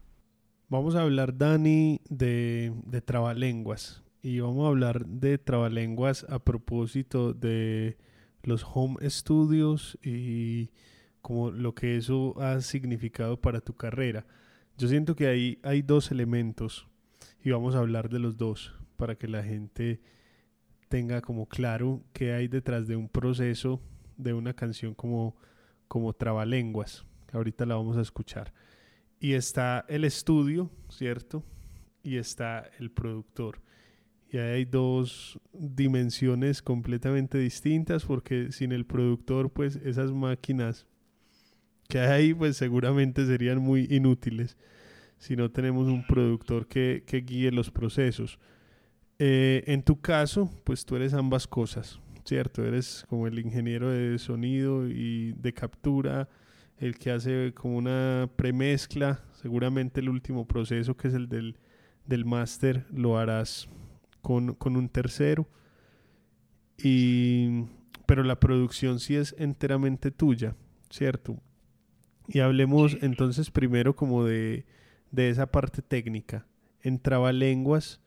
Vamos 0.70 0.96
a 0.96 1.02
hablar, 1.02 1.38
Dani, 1.38 2.02
de, 2.10 2.74
de 2.86 3.02
trabalenguas. 3.02 4.04
Y 4.22 4.40
vamos 4.40 4.66
a 4.66 4.70
hablar 4.70 5.06
de 5.06 5.38
trabalenguas 5.38 6.26
a 6.30 6.40
propósito 6.40 7.34
de 7.34 7.98
los 8.44 8.66
home 8.74 8.98
studios 9.10 9.98
y 10.04 10.72
como 11.22 11.52
lo 11.52 11.74
que 11.74 11.98
eso 11.98 12.40
ha 12.42 12.62
significado 12.62 13.40
para 13.40 13.62
tu 13.62 13.74
carrera. 13.76 14.26
Yo 14.78 14.88
siento 14.88 15.16
que 15.16 15.28
ahí 15.28 15.60
hay 15.64 15.82
dos 15.82 16.12
elementos 16.12 16.88
y 17.44 17.52
vamos 17.52 17.76
a 17.76 17.80
hablar 17.80 18.10
de 18.10 18.20
los 18.20 18.38
dos 18.38 18.74
para 19.00 19.16
que 19.16 19.30
la 19.30 19.42
gente 19.42 20.02
tenga 20.90 21.22
como 21.22 21.48
claro 21.48 22.04
qué 22.12 22.34
hay 22.34 22.50
detrás 22.50 22.86
de 22.86 22.98
un 22.98 23.08
proceso 23.08 23.82
de 24.18 24.34
una 24.34 24.54
canción 24.54 24.94
como, 24.94 25.38
como 25.88 26.12
Trabalenguas. 26.14 27.06
Ahorita 27.32 27.66
la 27.66 27.76
vamos 27.76 27.96
a 27.96 28.02
escuchar. 28.02 28.54
Y 29.18 29.34
está 29.34 29.86
el 29.88 30.04
estudio, 30.04 30.70
¿cierto? 30.90 31.46
Y 32.04 32.18
está 32.18 32.70
el 32.78 32.92
productor. 32.92 33.62
Y 34.30 34.38
hay 34.38 34.66
dos 34.66 35.40
dimensiones 35.54 36.62
completamente 36.62 37.38
distintas 37.38 38.04
porque 38.04 38.52
sin 38.52 38.74
el 38.74 38.86
productor, 38.86 39.50
pues 39.50 39.78
esas 39.78 40.12
máquinas 40.12 40.86
que 41.88 42.00
hay, 42.00 42.34
pues 42.34 42.58
seguramente 42.58 43.26
serían 43.26 43.60
muy 43.60 43.88
inútiles 43.90 44.58
si 45.18 45.38
no 45.38 45.50
tenemos 45.50 45.88
un 45.88 46.06
productor 46.06 46.68
que 46.68 47.24
guíe 47.26 47.52
los 47.52 47.72
procesos. 47.72 48.40
Eh, 49.20 49.64
en 49.68 49.84
tu 49.84 50.00
caso, 50.00 50.50
pues 50.64 50.86
tú 50.86 50.96
eres 50.96 51.14
ambas 51.14 51.46
cosas, 51.46 52.00
¿cierto? 52.24 52.66
Eres 52.66 53.06
como 53.10 53.28
el 53.28 53.38
ingeniero 53.38 53.90
de 53.90 54.18
sonido 54.18 54.88
y 54.88 55.34
de 55.34 55.54
captura, 55.54 56.30
el 56.78 56.98
que 56.98 57.12
hace 57.12 57.54
como 57.54 57.78
una 57.78 58.30
premezcla, 58.38 59.22
seguramente 59.34 60.00
el 60.00 60.08
último 60.08 60.48
proceso 60.48 60.96
que 60.96 61.10
es 61.10 61.14
el 61.14 61.28
del, 61.28 61.58
del 62.06 62.24
máster 62.24 62.86
lo 62.92 63.18
harás 63.18 63.68
con, 64.22 64.54
con 64.56 64.78
un 64.78 64.88
tercero. 64.88 65.50
Y, 66.78 67.66
pero 68.06 68.24
la 68.24 68.40
producción 68.40 69.02
sí 69.02 69.18
es 69.18 69.36
enteramente 69.38 70.12
tuya, 70.12 70.56
¿cierto? 70.90 71.42
Y 72.30 72.40
hablemos 72.40 72.98
entonces 73.02 73.52
primero 73.52 73.98
como 73.98 74.24
de, 74.24 74.66
de 75.12 75.30
esa 75.30 75.52
parte 75.52 75.82
técnica. 75.82 76.46
En 76.82 77.00
trabalenguas, 77.00 78.00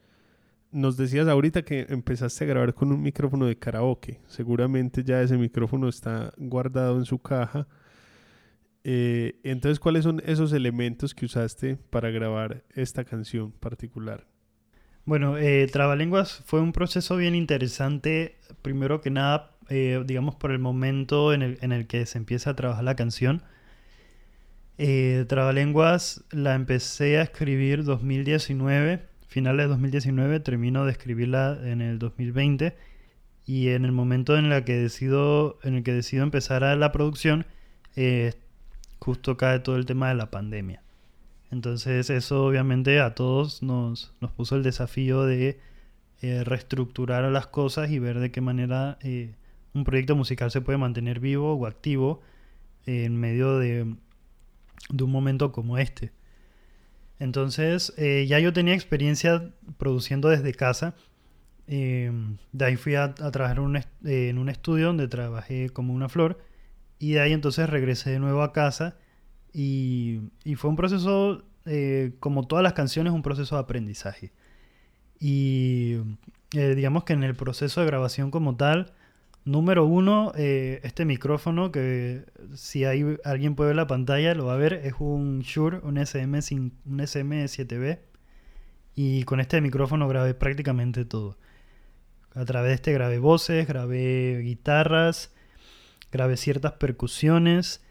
nos 0.72 0.96
decías 0.96 1.28
ahorita 1.28 1.62
que 1.62 1.86
empezaste 1.88 2.44
a 2.44 2.48
grabar 2.48 2.74
con 2.74 2.90
un 2.92 3.02
micrófono 3.02 3.46
de 3.46 3.56
karaoke. 3.56 4.20
Seguramente 4.26 5.04
ya 5.04 5.22
ese 5.22 5.36
micrófono 5.36 5.88
está 5.88 6.32
guardado 6.36 6.98
en 6.98 7.04
su 7.04 7.18
caja. 7.18 7.68
Eh, 8.84 9.38
entonces, 9.44 9.78
¿cuáles 9.78 10.04
son 10.04 10.20
esos 10.26 10.52
elementos 10.52 11.14
que 11.14 11.26
usaste 11.26 11.76
para 11.90 12.10
grabar 12.10 12.64
esta 12.74 13.04
canción 13.04 13.52
particular? 13.52 14.26
Bueno, 15.04 15.36
eh, 15.36 15.66
Trabalenguas 15.70 16.42
fue 16.46 16.60
un 16.60 16.72
proceso 16.72 17.16
bien 17.16 17.34
interesante. 17.34 18.36
Primero 18.62 19.00
que 19.00 19.10
nada, 19.10 19.56
eh, 19.68 20.02
digamos, 20.06 20.36
por 20.36 20.52
el 20.52 20.58
momento 20.58 21.32
en 21.32 21.42
el, 21.42 21.58
en 21.60 21.72
el, 21.72 21.86
que 21.86 22.06
se 22.06 22.18
empieza 22.18 22.50
a 22.50 22.56
trabajar 22.56 22.84
la 22.84 22.96
canción. 22.96 23.42
Eh, 24.78 25.24
Trabalenguas 25.28 26.24
la 26.30 26.54
empecé 26.54 27.18
a 27.18 27.22
escribir 27.22 27.84
2019, 27.84 29.02
finales 29.32 29.64
de 29.64 29.68
2019, 29.68 30.40
termino 30.40 30.84
de 30.84 30.92
escribirla 30.92 31.58
en 31.64 31.80
el 31.80 31.98
2020 31.98 32.76
y 33.44 33.68
en 33.68 33.84
el 33.84 33.92
momento 33.92 34.36
en, 34.36 34.48
la 34.48 34.64
que 34.64 34.74
decido, 34.74 35.58
en 35.62 35.74
el 35.74 35.82
que 35.82 35.92
decido 35.92 36.22
empezar 36.22 36.62
a 36.64 36.76
la 36.76 36.92
producción, 36.92 37.46
eh, 37.96 38.34
justo 38.98 39.36
cae 39.36 39.58
todo 39.58 39.76
el 39.76 39.86
tema 39.86 40.08
de 40.08 40.14
la 40.14 40.30
pandemia. 40.30 40.82
Entonces 41.50 42.08
eso 42.08 42.46
obviamente 42.46 43.00
a 43.00 43.14
todos 43.14 43.62
nos, 43.62 44.14
nos 44.20 44.30
puso 44.32 44.56
el 44.56 44.62
desafío 44.62 45.24
de 45.24 45.58
eh, 46.22 46.44
reestructurar 46.44 47.24
las 47.30 47.46
cosas 47.48 47.90
y 47.90 47.98
ver 47.98 48.20
de 48.20 48.30
qué 48.30 48.40
manera 48.40 48.96
eh, 49.02 49.34
un 49.74 49.84
proyecto 49.84 50.14
musical 50.14 50.50
se 50.50 50.60
puede 50.60 50.78
mantener 50.78 51.20
vivo 51.20 51.54
o 51.54 51.66
activo 51.66 52.20
en 52.86 53.16
medio 53.16 53.58
de, 53.58 53.94
de 54.88 55.04
un 55.04 55.10
momento 55.10 55.52
como 55.52 55.78
este. 55.78 56.12
Entonces 57.22 57.92
eh, 57.96 58.26
ya 58.28 58.38
yo 58.40 58.52
tenía 58.52 58.74
experiencia 58.74 59.52
produciendo 59.78 60.28
desde 60.28 60.52
casa. 60.54 60.94
de 61.66 62.64
ahí 62.64 62.76
fui 62.76 62.96
a, 62.96 63.04
a 63.04 63.30
trabajar 63.30 63.58
en 64.04 64.38
un 64.38 64.48
estudio 64.48 64.86
donde 64.88 65.08
trabajé 65.08 65.70
como 65.70 65.94
una 65.94 66.08
flor. 66.08 66.38
Y 66.98 67.12
de 67.12 67.20
ahí 67.20 67.32
entonces 67.32 67.68
regresé 67.68 68.10
de 68.10 68.18
nuevo 68.18 68.42
a 68.42 68.52
casa 68.52 68.96
y, 69.52 70.30
y 70.44 70.54
fue 70.54 70.70
un 70.70 70.76
proceso, 70.76 71.44
eh, 71.66 72.12
como 72.20 72.46
todas 72.46 72.62
las 72.62 72.72
canciones, 72.72 73.12
un 73.12 73.22
proceso 73.22 73.56
de 73.56 73.62
aprendizaje. 73.62 74.32
Y 75.20 75.98
eh, 76.54 76.74
digamos 76.74 77.04
que 77.04 77.12
en 77.12 77.22
el 77.22 77.34
proceso 77.34 77.80
de 77.80 77.86
grabación 77.86 78.30
como 78.30 78.56
tal, 78.56 78.92
número 79.44 79.84
uno, 79.84 80.32
eh, 80.36 80.80
este 80.84 81.04
micrófono 81.04 81.72
que 81.72 82.24
si 82.54 82.84
hay, 82.84 83.18
alguien 83.24 83.54
puede 83.54 83.68
ver 83.68 83.76
la 83.76 83.86
pantalla 83.86 84.34
lo 84.34 84.46
va 84.46 84.54
a 84.54 84.56
ver, 84.56 84.74
es 84.74 84.94
un 84.98 85.40
Shure, 85.40 85.78
un, 85.82 85.98
SM, 85.98 86.38
un 86.86 86.98
SM7B. 86.98 87.98
Y 88.94 89.24
con 89.24 89.40
este 89.40 89.60
micrófono 89.60 90.06
grabé 90.06 90.34
prácticamente 90.34 91.04
todo. 91.04 91.38
A 92.34 92.44
través 92.44 92.70
de 92.70 92.74
este 92.74 92.92
grabé 92.92 93.18
voces, 93.18 93.66
grabé 93.66 94.40
guitarras, 94.42 95.32
grabé 96.10 96.36
ciertas 96.36 96.72
percusiones 96.72 97.82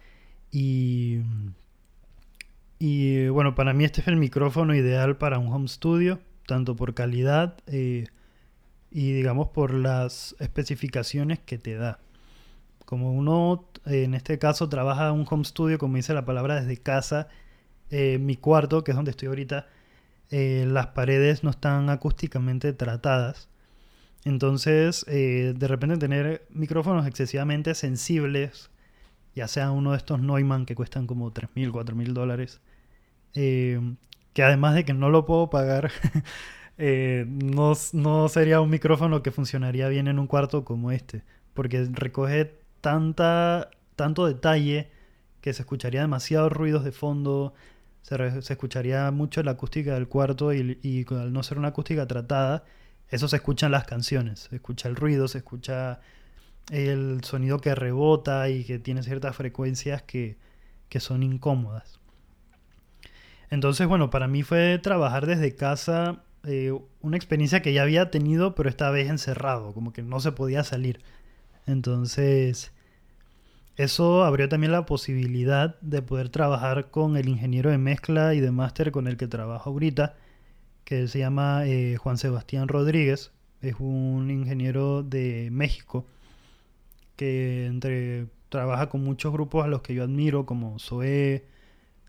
y, 0.51 1.21
y 2.79 3.27
bueno, 3.29 3.55
para 3.55 3.73
mí 3.73 3.83
este 3.83 4.01
es 4.01 4.07
el 4.07 4.17
micrófono 4.17 4.75
ideal 4.75 5.17
para 5.17 5.39
un 5.39 5.51
home 5.51 5.67
studio, 5.67 6.19
tanto 6.47 6.75
por 6.75 6.93
calidad 6.93 7.57
eh, 7.67 8.05
y 8.91 9.13
digamos 9.13 9.49
por 9.49 9.73
las 9.73 10.36
especificaciones 10.39 11.39
que 11.39 11.58
te 11.58 11.75
da. 11.75 11.99
Como 12.86 13.13
uno 13.13 13.65
en 13.86 14.13
este 14.13 14.38
caso 14.38 14.69
trabaja 14.69 15.12
un 15.12 15.25
home 15.30 15.45
studio, 15.45 15.77
como 15.77 15.95
dice 15.95 16.13
la 16.13 16.25
palabra, 16.25 16.62
desde 16.62 16.77
casa, 16.77 17.30
eh, 17.89 18.17
mi 18.19 18.36
cuarto, 18.36 18.84
que 18.84 18.91
es 18.91 18.95
donde 18.95 19.12
estoy 19.12 19.30
ahorita, 19.30 19.67
eh, 20.30 20.65
las 20.67 20.88
paredes 20.88 21.43
no 21.43 21.49
están 21.49 21.89
acústicamente 21.89 22.73
tratadas. 22.73 23.49
Entonces, 24.23 25.06
eh, 25.08 25.54
de 25.58 25.67
repente 25.67 25.97
tener 25.97 26.45
micrófonos 26.51 27.08
excesivamente 27.08 27.73
sensibles, 27.75 28.69
ya 29.36 29.47
sea 29.47 29.71
uno 29.71 29.91
de 29.91 29.97
estos 29.97 30.21
Neumann 30.21 30.65
que 30.65 30.75
cuestan 30.75 31.08
como 31.08 31.34
3.000, 31.34 31.71
4.000 31.71 32.13
dólares, 32.13 32.62
eh, 33.34 33.80
que 34.34 34.43
además 34.43 34.75
de 34.75 34.86
que 34.86 34.93
no 34.93 35.10
lo 35.10 35.25
puedo 35.25 35.49
pagar, 35.49 35.91
eh, 36.83 37.25
no, 37.27 37.73
no, 37.93 38.27
sería 38.27 38.59
un 38.59 38.71
micrófono 38.71 39.21
que 39.21 39.29
funcionaría 39.29 39.87
bien 39.87 40.07
en 40.07 40.17
un 40.17 40.25
cuarto 40.25 40.65
como 40.65 40.91
este, 40.91 41.21
porque 41.53 41.87
recoge 41.91 42.55
tanta, 42.81 43.69
tanto 43.95 44.25
detalle 44.25 44.89
que 45.41 45.53
se 45.53 45.61
escucharía 45.61 46.01
demasiados 46.01 46.51
ruidos 46.51 46.83
de 46.83 46.91
fondo, 46.91 47.53
se, 48.01 48.15
escucharía 48.51 49.11
mucho 49.11 49.43
la 49.43 49.51
acústica 49.51 49.93
del 49.93 50.07
cuarto 50.07 50.53
y, 50.53 50.79
y 50.81 51.05
al 51.13 51.31
no 51.31 51.43
ser 51.43 51.59
una 51.59 51.67
acústica 51.67 52.07
tratada, 52.07 52.63
eso 53.09 53.27
se 53.27 53.35
escucha 53.35 53.67
en 53.67 53.73
las 53.73 53.83
canciones, 53.83 54.47
se 54.49 54.55
escucha 54.55 54.89
el 54.89 54.95
ruido, 54.95 55.27
se 55.27 55.37
escucha 55.37 55.99
el 56.71 57.23
sonido 57.23 57.59
que 57.59 57.75
rebota 57.75 58.49
y 58.49 58.63
que 58.63 58.79
tiene 58.79 59.03
ciertas 59.03 59.35
frecuencias 59.35 60.01
que, 60.01 60.35
que 60.89 60.99
son 60.99 61.21
incómodas. 61.21 61.99
Entonces, 63.51 63.85
bueno, 63.85 64.09
para 64.09 64.27
mí 64.27 64.41
fue 64.41 64.79
trabajar 64.79 65.27
desde 65.27 65.55
casa 65.55 66.23
eh, 66.43 66.73
una 67.01 67.17
experiencia 67.17 67.62
que 67.62 67.73
ya 67.73 67.84
había 67.84 68.12
tenido, 68.12 68.56
pero 68.56 68.69
esta 68.69 68.89
vez 68.91 69.10
encerrado, 69.10 69.73
como 69.73 69.93
que 69.93 70.01
no 70.04 70.19
se 70.19 70.32
podía 70.32 70.63
salir. 70.63 71.01
Entonces, 71.67 72.71
eso 73.77 74.23
abrió 74.23 74.49
también 74.49 74.71
la 74.71 74.86
posibilidad 74.86 75.80
de 75.82 76.01
poder 76.01 76.30
trabajar 76.30 76.91
con 76.91 77.17
el 77.17 77.30
ingeniero 77.30 77.69
de 77.71 77.77
mezcla 77.77 78.34
y 78.34 78.39
de 78.39 78.51
máster 78.51 78.91
con 78.91 79.08
el 79.08 79.17
que 79.17 79.27
trabajo 79.27 79.69
ahorita, 79.69 80.15
que 80.84 81.08
se 81.08 81.19
llama 81.19 81.65
eh, 81.65 81.97
Juan 81.97 82.17
Sebastián 82.17 82.67
Rodríguez. 82.67 83.32
Es 83.62 83.75
un 83.80 84.30
ingeniero 84.32 85.04
de 85.04 85.49
México 85.51 86.06
que 87.15 87.67
entre, 87.67 88.27
trabaja 88.49 88.89
con 88.89 89.04
muchos 89.04 89.32
grupos 89.32 89.63
a 89.63 89.67
los 89.67 89.82
que 89.82 89.93
yo 89.93 90.04
admiro, 90.04 90.45
como 90.45 90.80
Zoé, 90.80 91.45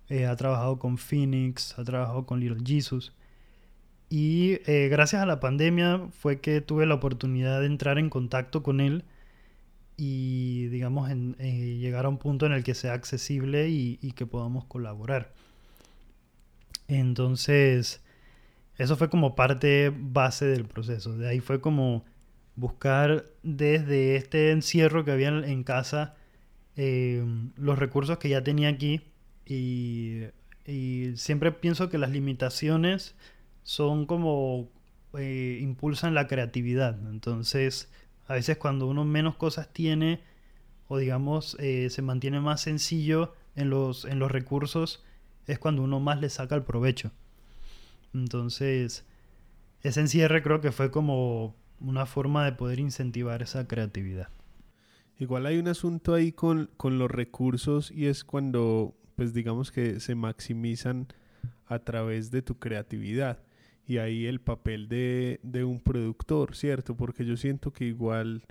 eh, 0.09 0.27
ha 0.27 0.37
trabajado 0.37 0.79
con 0.79 0.99
Phoenix, 0.99 1.79
ha 1.79 1.85
trabajado 1.85 2.27
con 2.27 2.41
Little 2.41 2.63
Jesus. 2.65 3.13
Y 4.15 4.61
eh, 4.67 4.89
gracias 4.91 5.23
a 5.23 5.27
la 5.27 5.41
pandemia 5.41 6.09
fue 6.11 6.39
que 6.39 6.61
tuve 6.61 6.85
la 6.85 6.97
oportunidad 6.97 7.61
de 7.61 7.67
entrar 7.67 7.99
en 7.99 8.11
contacto 8.11 8.63
con 8.63 8.81
él 8.81 9.05
y, 9.97 10.67
digamos, 10.67 11.11
en, 11.11 11.35
eh, 11.39 11.79
llegar 11.81 12.05
a 12.05 12.11
un 12.11 12.19
punto 12.19 12.45
en 12.45 12.53
el 12.53 12.63
que 12.63 12.75
sea 12.75 12.93
accesible 12.93 13.71
y, 13.71 13.97
que 14.13 14.27
podamos 14.27 14.67
colaborar. 14.67 15.33
Entonces, 16.89 18.03
eso 18.77 18.97
fue 18.99 19.09
como 19.09 19.35
parte 19.35 19.91
base 19.97 20.45
del 20.45 20.67
proceso. 20.67 21.17
De 21.17 21.31
ahí 21.31 21.41
fue 21.41 21.63
como 21.63 22.05
buscar 22.55 23.25
desde 23.43 24.17
este 24.17 24.51
encierro 24.51 25.07
que 25.07 25.13
había 25.13 25.29
en 25.29 25.65
casa 25.65 26.17
eh, 26.77 27.25
los 27.57 27.79
recursos 27.79 28.19
que 28.19 28.29
ya 28.29 28.45
tenía 28.45 28.69
aquí 28.69 29.01
y, 29.47 30.25
siempre 31.15 31.51
pienso 31.51 31.89
que 31.89 31.97
las 31.97 32.11
limitaciones 32.11 33.15
son 33.63 34.07
como 34.07 34.71
eh, 35.19 35.59
impulsan 35.61 36.15
la 36.15 36.27
creatividad. 36.27 36.99
Entonces, 37.11 37.91
a 38.27 38.35
veces 38.35 38.57
cuando 38.57 38.87
uno 38.87 39.05
menos 39.05 39.37
cosas 39.37 39.73
tiene 39.73 40.21
o 40.89 40.99
digamos 40.99 41.57
eh, 41.61 41.89
se 41.91 42.03
mantiene 42.03 42.41
más 42.41 42.61
sencillo 42.63 43.35
en 43.55 43.71
los, 43.71 44.05
en 44.05 44.19
los 44.19 44.31
recursos, 44.31 45.05
es 45.47 45.59
cuando 45.59 45.83
uno 45.83 46.01
más 46.01 46.21
le 46.21 46.31
saca 46.31 46.55
el 46.55 46.63
provecho. 46.63 47.11
Entonces, 48.15 49.05
ese 49.83 50.01
encierre 50.01 50.43
creo 50.43 50.61
que 50.61 50.73
fue 50.73 50.91
como 50.91 51.55
una 51.81 52.07
forma 52.07 52.45
de 52.45 52.53
poder 52.53 52.79
incentivar 52.79 53.43
esa 53.43 53.67
creatividad. 53.67 54.29
Igual 55.19 55.47
hay 55.47 55.59
un 55.59 55.69
asunto 55.69 56.15
ahí 56.15 56.33
con, 56.33 56.71
con 56.77 56.99
los 56.99 57.11
recursos 57.11 57.91
y 57.91 58.07
es 58.07 58.25
cuando, 58.25 58.95
pues 59.17 59.33
digamos 59.35 59.71
que 59.71 60.01
se 60.01 60.15
maximizan 60.15 61.09
a 61.67 61.81
través 61.81 62.31
de 62.31 62.43
tu 62.43 62.59
creatividad 62.59 63.39
y 63.87 63.99
ahí 63.99 64.27
el 64.27 64.41
papel 64.41 64.89
de, 64.89 65.41
de, 65.43 65.65
un 65.65 65.81
productor, 65.81 66.55
¿cierto? 66.55 66.97
Porque 66.97 67.25
yo 67.25 67.37
siento 67.37 67.73
que 67.73 67.85
igual 67.85 68.43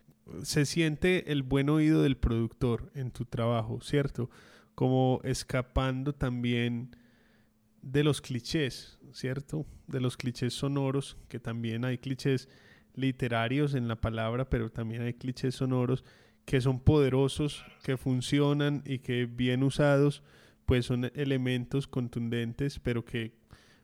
se 0.44 0.66
siente 0.66 1.32
el 1.32 1.44
buen 1.44 1.70
oído 1.70 2.04
del 2.04 2.18
productor 2.18 2.92
en 2.96 3.12
tu 3.12 3.26
trabajo, 3.26 3.80
¿cierto? 3.82 4.30
Como 4.76 5.22
escapando 5.24 6.14
también 6.14 6.96
de 7.82 8.04
los 8.04 8.22
clichés, 8.22 9.00
¿cierto? 9.12 9.66
De 9.88 10.00
los 10.00 10.18
clichés 10.18 10.54
sonoros, 10.54 11.18
que 11.28 11.40
también 11.40 11.86
hay 11.86 11.98
clichés 11.98 12.48
literarios 12.94 13.74
en 13.74 13.88
la 13.88 14.00
palabra, 14.00 14.50
pero 14.50 14.70
también 14.70 15.02
hay 15.02 15.14
clichés 15.14 15.56
sonoros 15.56 16.04
que 16.46 16.60
son 16.60 16.80
poderosos, 16.80 17.64
que 17.84 17.98
funcionan 17.98 18.84
y 18.86 19.00
que 19.00 19.26
bien 19.26 19.64
usados, 19.64 20.24
pues 20.66 20.86
son 20.86 21.12
elementos 21.16 21.88
contundentes, 21.88 22.80
pero 22.80 23.06
que 23.06 23.34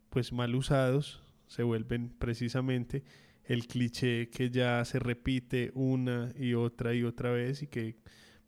pues 0.09 0.31
mal 0.31 0.55
usados 0.55 1.21
se 1.47 1.63
vuelven 1.63 2.09
precisamente 2.17 3.03
el 3.45 3.67
cliché 3.67 4.29
que 4.29 4.49
ya 4.49 4.83
se 4.85 4.99
repite 4.99 5.71
una 5.73 6.31
y 6.37 6.53
otra 6.53 6.93
y 6.93 7.03
otra 7.03 7.31
vez 7.31 7.63
y 7.63 7.67
que 7.67 7.95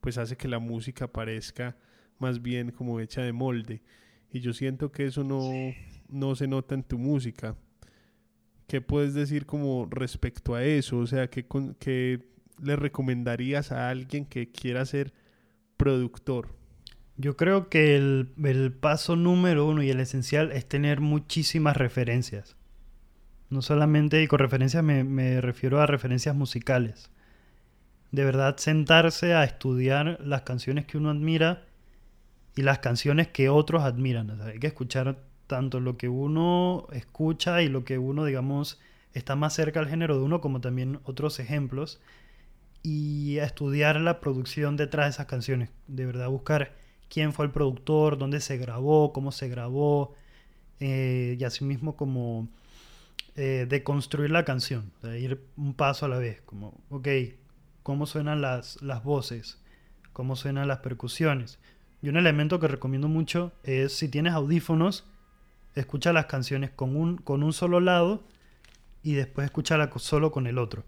pues 0.01 0.17
hace 0.17 0.37
que 0.37 0.47
la 0.47 0.59
música 0.59 1.07
parezca 1.11 1.77
más 2.19 2.41
bien 2.41 2.71
como 2.71 2.99
hecha 2.99 3.21
de 3.21 3.33
molde. 3.33 3.81
Y 4.31 4.41
yo 4.41 4.53
siento 4.53 4.91
que 4.91 5.05
eso 5.05 5.23
no, 5.23 5.41
no 6.09 6.35
se 6.35 6.47
nota 6.47 6.75
en 6.75 6.83
tu 6.83 6.97
música. 6.97 7.55
¿qué 8.67 8.81
puedes 8.81 9.13
decir 9.13 9.45
como 9.45 9.87
respecto 9.89 10.55
a 10.55 10.63
eso? 10.63 10.99
O 10.99 11.07
sea, 11.07 11.29
¿qué, 11.29 11.45
con- 11.45 11.75
qué 11.75 12.19
le 12.61 12.75
recomendarías 12.75 13.71
a 13.71 13.89
alguien 13.89 14.25
que 14.25 14.51
quiera 14.51 14.85
ser 14.85 15.13
productor? 15.77 16.49
Yo 17.17 17.35
creo 17.35 17.69
que 17.69 17.95
el, 17.97 18.29
el 18.43 18.71
paso 18.73 19.15
número 19.15 19.67
uno 19.67 19.83
y 19.83 19.89
el 19.89 19.99
esencial 19.99 20.51
es 20.51 20.67
tener 20.67 21.01
muchísimas 21.01 21.75
referencias. 21.77 22.55
No 23.49 23.61
solamente, 23.61 24.21
y 24.21 24.27
con 24.27 24.39
referencias 24.39 24.83
me, 24.83 25.03
me 25.03 25.41
refiero 25.41 25.81
a 25.81 25.87
referencias 25.87 26.35
musicales. 26.35 27.09
De 28.11 28.23
verdad, 28.25 28.57
sentarse 28.57 29.33
a 29.33 29.43
estudiar 29.43 30.19
las 30.23 30.41
canciones 30.43 30.85
que 30.85 30.97
uno 30.97 31.09
admira 31.09 31.63
y 32.55 32.61
las 32.61 32.79
canciones 32.79 33.27
que 33.27 33.49
otros 33.49 33.83
admiran. 33.83 34.29
O 34.31 34.35
sea, 34.35 34.47
hay 34.47 34.59
que 34.59 34.67
escuchar 34.67 35.17
tanto 35.47 35.79
lo 35.79 35.97
que 35.97 36.09
uno 36.09 36.87
escucha 36.91 37.61
y 37.61 37.69
lo 37.69 37.83
que 37.85 37.97
uno, 37.97 38.25
digamos, 38.25 38.79
está 39.13 39.35
más 39.35 39.53
cerca 39.53 39.79
al 39.79 39.87
género 39.89 40.17
de 40.17 40.23
uno, 40.23 40.41
como 40.41 40.61
también 40.61 40.99
otros 41.03 41.39
ejemplos. 41.39 41.99
Y 42.83 43.39
a 43.39 43.45
estudiar 43.45 43.99
la 43.99 44.19
producción 44.19 44.77
detrás 44.77 45.07
de 45.07 45.09
esas 45.11 45.25
canciones. 45.25 45.69
De 45.87 46.05
verdad, 46.05 46.29
buscar 46.29 46.75
quién 47.09 47.33
fue 47.33 47.45
el 47.45 47.51
productor, 47.51 48.17
dónde 48.17 48.39
se 48.41 48.57
grabó, 48.57 49.11
cómo 49.13 49.31
se 49.31 49.49
grabó, 49.49 50.15
eh, 50.79 51.35
y 51.39 51.43
asimismo 51.43 51.95
como 51.97 52.47
eh, 53.41 53.65
deconstruir 53.69 54.31
la 54.31 54.43
canción, 54.43 54.91
sea, 54.99 55.17
ir 55.17 55.41
un 55.55 55.73
paso 55.73 56.05
a 56.05 56.09
la 56.09 56.17
vez, 56.17 56.41
como, 56.41 56.83
ok, 56.89 57.07
cómo 57.83 58.05
suenan 58.05 58.41
las, 58.41 58.81
las 58.81 59.01
voces, 59.01 59.63
cómo 60.11 60.35
suenan 60.35 60.67
las 60.67 60.79
percusiones. 60.79 61.57
Y 62.01 62.09
un 62.09 62.17
elemento 62.17 62.59
que 62.59 62.67
recomiendo 62.67 63.07
mucho 63.07 63.53
es 63.63 63.93
si 63.93 64.09
tienes 64.09 64.33
audífonos, 64.33 65.05
escucha 65.73 66.11
las 66.11 66.25
canciones 66.25 66.71
con 66.71 66.97
un, 66.97 67.15
con 67.15 67.41
un 67.43 67.53
solo 67.53 67.79
lado 67.79 68.25
y 69.03 69.13
después 69.13 69.45
escúchala 69.45 69.89
solo 69.95 70.33
con 70.33 70.45
el 70.45 70.57
otro. 70.57 70.83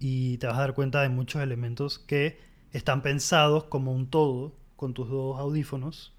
Y 0.00 0.38
te 0.38 0.48
vas 0.48 0.56
a 0.56 0.62
dar 0.62 0.74
cuenta 0.74 1.02
de 1.02 1.08
muchos 1.08 1.40
elementos 1.40 2.00
que 2.00 2.40
están 2.72 3.00
pensados 3.00 3.62
como 3.62 3.92
un 3.92 4.10
todo 4.10 4.56
con 4.74 4.92
tus 4.92 5.08
dos 5.08 5.38
audífonos, 5.38 6.12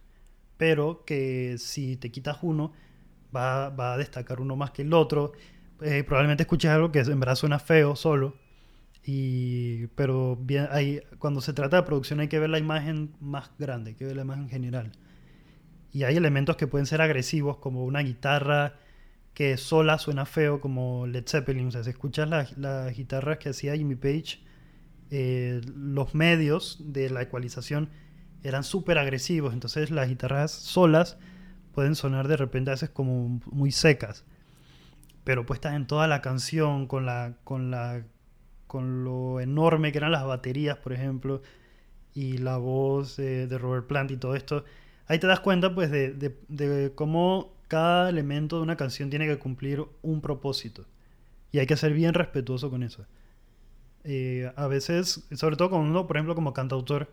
pero 0.55 1.03
que 1.03 1.57
si 1.57 1.97
te 1.97 2.09
quitas 2.09 2.37
uno, 2.41 2.71
va, 3.35 3.69
va 3.69 3.93
a 3.93 3.97
destacar 3.97 4.39
uno 4.41 4.55
más 4.55 4.71
que 4.71 4.81
el 4.83 4.93
otro. 4.93 5.33
Eh, 5.81 6.03
probablemente 6.03 6.43
escuches 6.43 6.71
algo 6.71 6.91
que 6.91 6.99
en 6.99 7.19
verdad 7.19 7.35
suena 7.35 7.59
feo 7.59 7.95
solo. 7.95 8.35
Y, 9.03 9.87
pero 9.95 10.35
bien, 10.35 10.67
hay, 10.71 11.01
cuando 11.17 11.41
se 11.41 11.53
trata 11.53 11.77
de 11.77 11.83
producción 11.83 12.19
hay 12.19 12.27
que 12.27 12.39
ver 12.39 12.49
la 12.49 12.59
imagen 12.59 13.15
más 13.19 13.51
grande, 13.57 13.91
hay 13.91 13.95
que 13.95 14.05
ver 14.05 14.15
la 14.15 14.23
imagen 14.23 14.49
general. 14.49 14.91
Y 15.91 16.03
hay 16.03 16.15
elementos 16.17 16.57
que 16.57 16.67
pueden 16.67 16.85
ser 16.85 17.01
agresivos, 17.01 17.57
como 17.57 17.85
una 17.85 18.01
guitarra 18.01 18.75
que 19.33 19.57
sola 19.57 19.97
suena 19.97 20.25
feo, 20.25 20.59
como 20.61 21.07
Led 21.07 21.25
Zeppelin. 21.27 21.67
O 21.67 21.71
si 21.71 21.89
escuchas 21.89 22.29
las, 22.29 22.57
las 22.57 22.95
guitarras 22.95 23.37
que 23.37 23.49
hacía 23.49 23.75
Jimmy 23.75 23.95
Page, 23.95 24.39
eh, 25.11 25.61
los 25.75 26.13
medios 26.13 26.77
de 26.79 27.09
la 27.09 27.23
ecualización 27.23 27.89
eran 28.43 28.63
súper 28.63 28.97
agresivos. 28.97 29.53
Entonces 29.53 29.91
las 29.91 30.07
guitarras 30.07 30.51
solas 30.51 31.17
pueden 31.73 31.95
sonar 31.95 32.27
de 32.27 32.37
repente 32.37 32.71
a 32.71 32.73
veces 32.75 32.89
como 32.89 33.39
muy 33.51 33.71
secas. 33.71 34.25
Pero 35.23 35.45
puestas 35.45 35.75
en 35.75 35.87
toda 35.87 36.07
la 36.07 36.21
canción, 36.21 36.87
con 36.87 37.05
la, 37.05 37.35
con 37.43 37.71
la, 37.71 38.03
con 38.67 39.03
lo 39.03 39.39
enorme 39.39 39.91
que 39.91 39.97
eran 39.99 40.11
las 40.11 40.25
baterías, 40.25 40.77
por 40.77 40.93
ejemplo, 40.93 41.41
y 42.13 42.37
la 42.39 42.57
voz 42.57 43.17
de 43.17 43.57
Robert 43.57 43.87
Plant 43.87 44.11
y 44.11 44.17
todo 44.17 44.35
esto, 44.35 44.65
ahí 45.07 45.19
te 45.19 45.27
das 45.27 45.39
cuenta 45.41 45.73
pues 45.75 45.91
de, 45.91 46.13
de- 46.13 46.37
de 46.47 46.91
cómo 46.95 47.53
cada 47.67 48.09
elemento 48.09 48.57
de 48.57 48.63
una 48.63 48.77
canción 48.77 49.09
tiene 49.09 49.27
que 49.27 49.37
cumplir 49.39 49.85
un 50.01 50.21
propósito. 50.21 50.85
Y 51.51 51.59
hay 51.59 51.67
que 51.67 51.77
ser 51.77 51.93
bien 51.93 52.13
respetuoso 52.13 52.69
con 52.69 52.83
eso. 52.83 53.05
Eh, 54.03 54.51
a 54.55 54.67
veces, 54.67 55.25
sobre 55.33 55.55
todo 55.55 55.69
con 55.69 55.81
uno, 55.81 56.07
por 56.07 56.17
ejemplo, 56.17 56.35
como 56.35 56.53
cantautor, 56.53 57.11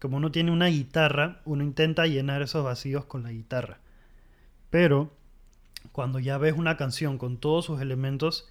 como 0.00 0.16
uno 0.18 0.30
tiene 0.32 0.50
una 0.50 0.66
guitarra, 0.66 1.40
uno 1.44 1.62
intenta 1.64 2.06
llenar 2.06 2.42
esos 2.42 2.64
vacíos 2.64 3.04
con 3.06 3.22
la 3.22 3.32
guitarra. 3.32 3.78
Pero 4.76 5.10
cuando 5.90 6.18
ya 6.18 6.36
ves 6.36 6.52
una 6.52 6.76
canción 6.76 7.16
con 7.16 7.38
todos 7.38 7.64
sus 7.64 7.80
elementos, 7.80 8.46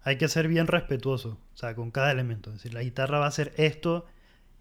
hay 0.00 0.16
que 0.16 0.26
ser 0.26 0.48
bien 0.48 0.68
respetuoso, 0.68 1.38
o 1.52 1.56
sea, 1.58 1.74
con 1.74 1.90
cada 1.90 2.10
elemento. 2.10 2.48
Es 2.48 2.56
decir, 2.56 2.72
la 2.72 2.82
guitarra 2.82 3.18
va 3.18 3.26
a 3.26 3.30
ser 3.30 3.52
esto 3.58 4.06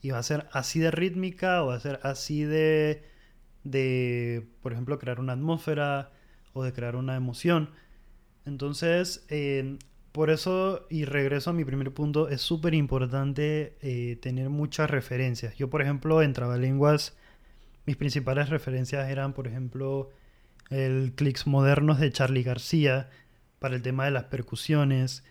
y 0.01 0.09
va 0.09 0.17
a 0.17 0.23
ser 0.23 0.49
así 0.51 0.81
de 0.81 0.91
rítmica 0.91 1.63
o 1.63 1.67
va 1.67 1.75
a 1.75 1.79
ser 1.79 2.01
así 2.03 2.43
de, 2.43 3.05
de 3.63 4.45
por 4.61 4.73
ejemplo, 4.73 4.99
crear 4.99 5.21
una 5.21 5.31
atmósfera 5.31 6.11
o 6.51 6.65
de 6.65 6.73
crear 6.73 6.97
una 6.97 7.15
emoción. 7.15 7.69
Entonces, 8.45 9.25
eh, 9.29 9.77
por 10.11 10.29
eso, 10.29 10.85
y 10.89 11.05
regreso 11.05 11.51
a 11.51 11.53
mi 11.53 11.63
primer 11.63 11.93
punto, 11.93 12.27
es 12.27 12.41
súper 12.41 12.73
importante 12.73 13.77
eh, 13.81 14.17
tener 14.21 14.49
muchas 14.49 14.89
referencias. 14.89 15.55
Yo, 15.55 15.69
por 15.69 15.81
ejemplo, 15.81 16.21
en 16.21 16.33
Trabalenguas, 16.33 17.15
mis 17.85 17.95
principales 17.95 18.49
referencias 18.49 19.09
eran, 19.09 19.31
por 19.31 19.47
ejemplo, 19.47 20.11
el 20.69 21.13
Clicks 21.15 21.47
Modernos 21.47 21.99
de 21.99 22.11
Charlie 22.11 22.43
García 22.43 23.09
para 23.59 23.75
el 23.75 23.81
tema 23.81 24.05
de 24.05 24.11
las 24.11 24.25
percusiones. 24.25 25.23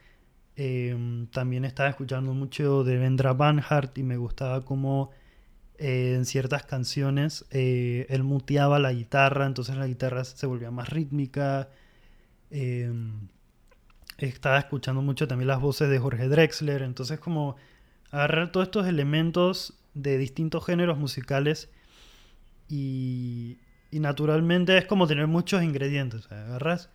Eh, 0.57 1.27
también 1.33 1.65
estaba 1.65 1.89
escuchando 1.89 2.33
mucho 2.33 2.85
de 2.85 2.97
Vendra 2.97 3.33
Banhart 3.33 3.97
y 3.99 4.03
me 4.03 4.17
gustaba 4.17 4.65
cómo 4.65 5.11
eh, 5.77 6.15
en 6.15 6.25
ciertas 6.25 6.65
canciones 6.65 7.47
eh, 7.51 8.07
él 8.09 8.23
muteaba 8.23 8.79
la 8.79 8.93
guitarra, 8.93 9.47
entonces 9.47 9.77
la 9.77 9.89
guitarra 9.89 10.25
se 10.25 10.47
volvía 10.47 10.71
más 10.71 10.89
rítmica. 10.89 11.69
Eh, 12.51 12.93
estaba 14.19 14.59
escuchando 14.59 15.03
mucho 15.03 15.27
también 15.27 15.49
las 15.49 15.61
voces 15.61 15.91
de 15.91 15.99
Jorge 15.99 16.29
Drexler, 16.29 16.83
entonces 16.83 17.19
como 17.19 17.57
agarrar 18.13 18.53
todos 18.53 18.69
estos 18.69 18.87
elementos 18.87 19.75
de 19.95 20.17
distintos 20.19 20.65
géneros 20.65 20.97
musicales 20.99 21.69
y, 22.69 23.59
y 23.95 24.01
naturalmente 24.01 24.77
es 24.79 24.87
como 24.87 25.07
tener 25.07 25.27
muchos 25.29 25.63
ingredientes, 25.63 26.31
agarras 26.33 26.91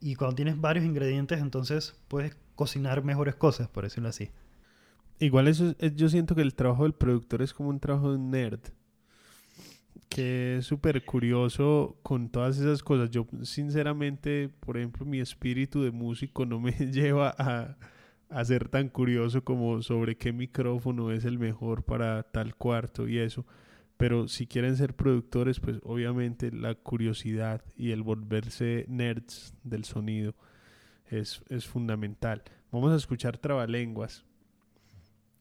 y 0.00 0.16
cuando 0.16 0.36
tienes 0.36 0.60
varios 0.60 0.84
ingredientes 0.86 1.40
entonces 1.40 1.96
puedes 2.08 2.36
cocinar 2.56 3.04
mejores 3.04 3.36
cosas, 3.36 3.68
por 3.68 3.84
decirlo 3.84 4.10
así. 4.10 4.30
Igual 5.18 5.48
eso 5.48 5.74
es- 5.78 5.96
yo 5.96 6.08
siento 6.10 6.34
que 6.34 6.42
el 6.42 6.54
trabajo 6.54 6.82
del 6.82 6.92
productor 6.92 7.40
es 7.40 7.54
como 7.54 7.70
un 7.70 7.80
trabajo 7.80 8.12
de 8.12 8.18
nerd. 8.18 8.60
Que 10.08 10.58
es 10.58 10.66
súper 10.66 11.04
curioso 11.06 11.96
con 12.02 12.28
todas 12.28 12.58
esas 12.58 12.82
cosas. 12.82 13.10
Yo 13.10 13.26
sinceramente, 13.42 14.50
por 14.60 14.76
ejemplo, 14.76 15.06
mi 15.06 15.20
espíritu 15.20 15.82
de 15.82 15.90
músico 15.90 16.44
no 16.44 16.60
me 16.60 16.72
lleva 16.92 17.34
a, 17.38 17.76
a 18.28 18.44
ser 18.44 18.68
tan 18.68 18.88
curioso 18.90 19.42
como 19.42 19.80
sobre 19.82 20.16
qué 20.16 20.32
micrófono 20.32 21.10
es 21.12 21.24
el 21.24 21.38
mejor 21.38 21.82
para 21.84 22.24
tal 22.24 22.54
cuarto 22.56 23.08
y 23.08 23.18
eso. 23.18 23.46
Pero 23.96 24.28
si 24.28 24.46
quieren 24.46 24.76
ser 24.76 24.94
productores, 24.94 25.60
pues 25.60 25.78
obviamente 25.84 26.50
la 26.50 26.74
curiosidad 26.74 27.62
y 27.76 27.92
el 27.92 28.02
volverse 28.02 28.84
nerds 28.88 29.54
del 29.62 29.84
sonido 29.84 30.34
es, 31.06 31.42
es 31.48 31.66
fundamental. 31.66 32.42
Vamos 32.70 32.92
a 32.92 32.96
escuchar 32.96 33.38
trabalenguas. 33.38 34.24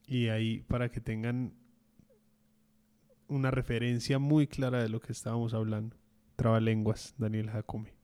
Y 0.05 0.27
ahí 0.27 0.61
para 0.67 0.91
que 0.91 0.99
tengan 0.99 1.53
una 3.27 3.49
referencia 3.49 4.19
muy 4.19 4.47
clara 4.47 4.83
de 4.83 4.89
lo 4.89 4.99
que 4.99 5.13
estábamos 5.13 5.53
hablando. 5.53 5.95
Trabalenguas, 6.35 7.15
Daniel 7.17 7.49
Jacome. 7.49 8.00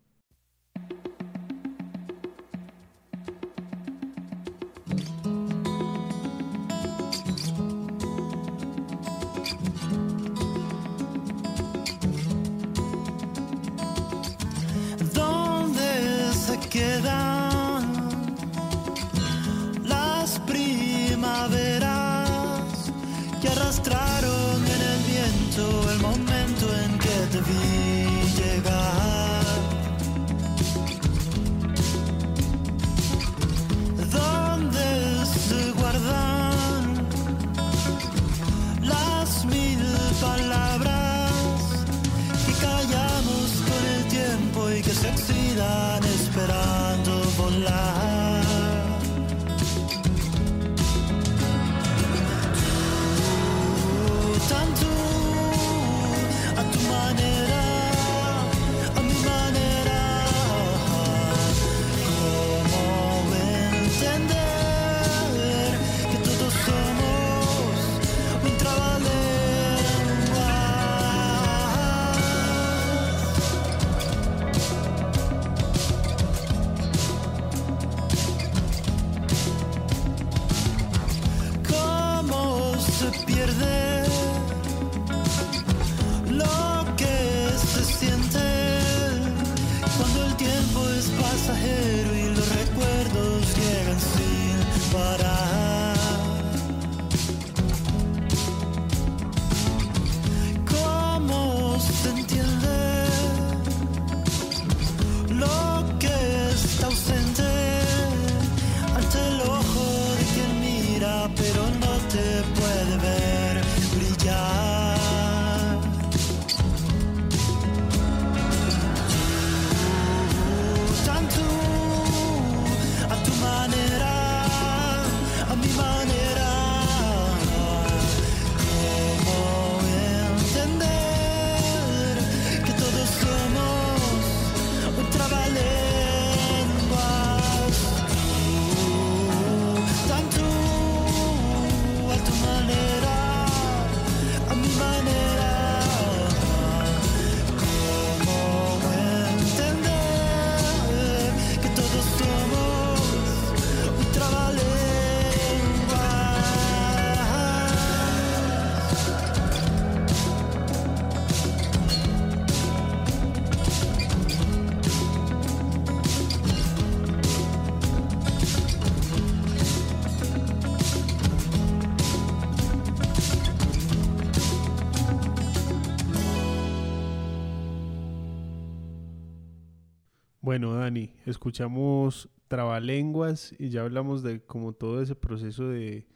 Bueno, 180.57 180.73
Dani, 180.73 181.13
escuchamos 181.27 182.29
Trabalenguas 182.47 183.53
y 183.59 183.69
ya 183.69 183.81
hablamos 183.81 184.23
de 184.23 184.41
como 184.41 184.73
todo 184.73 185.03
ese 185.03 185.13
proceso 185.13 185.69
de, 185.69 186.07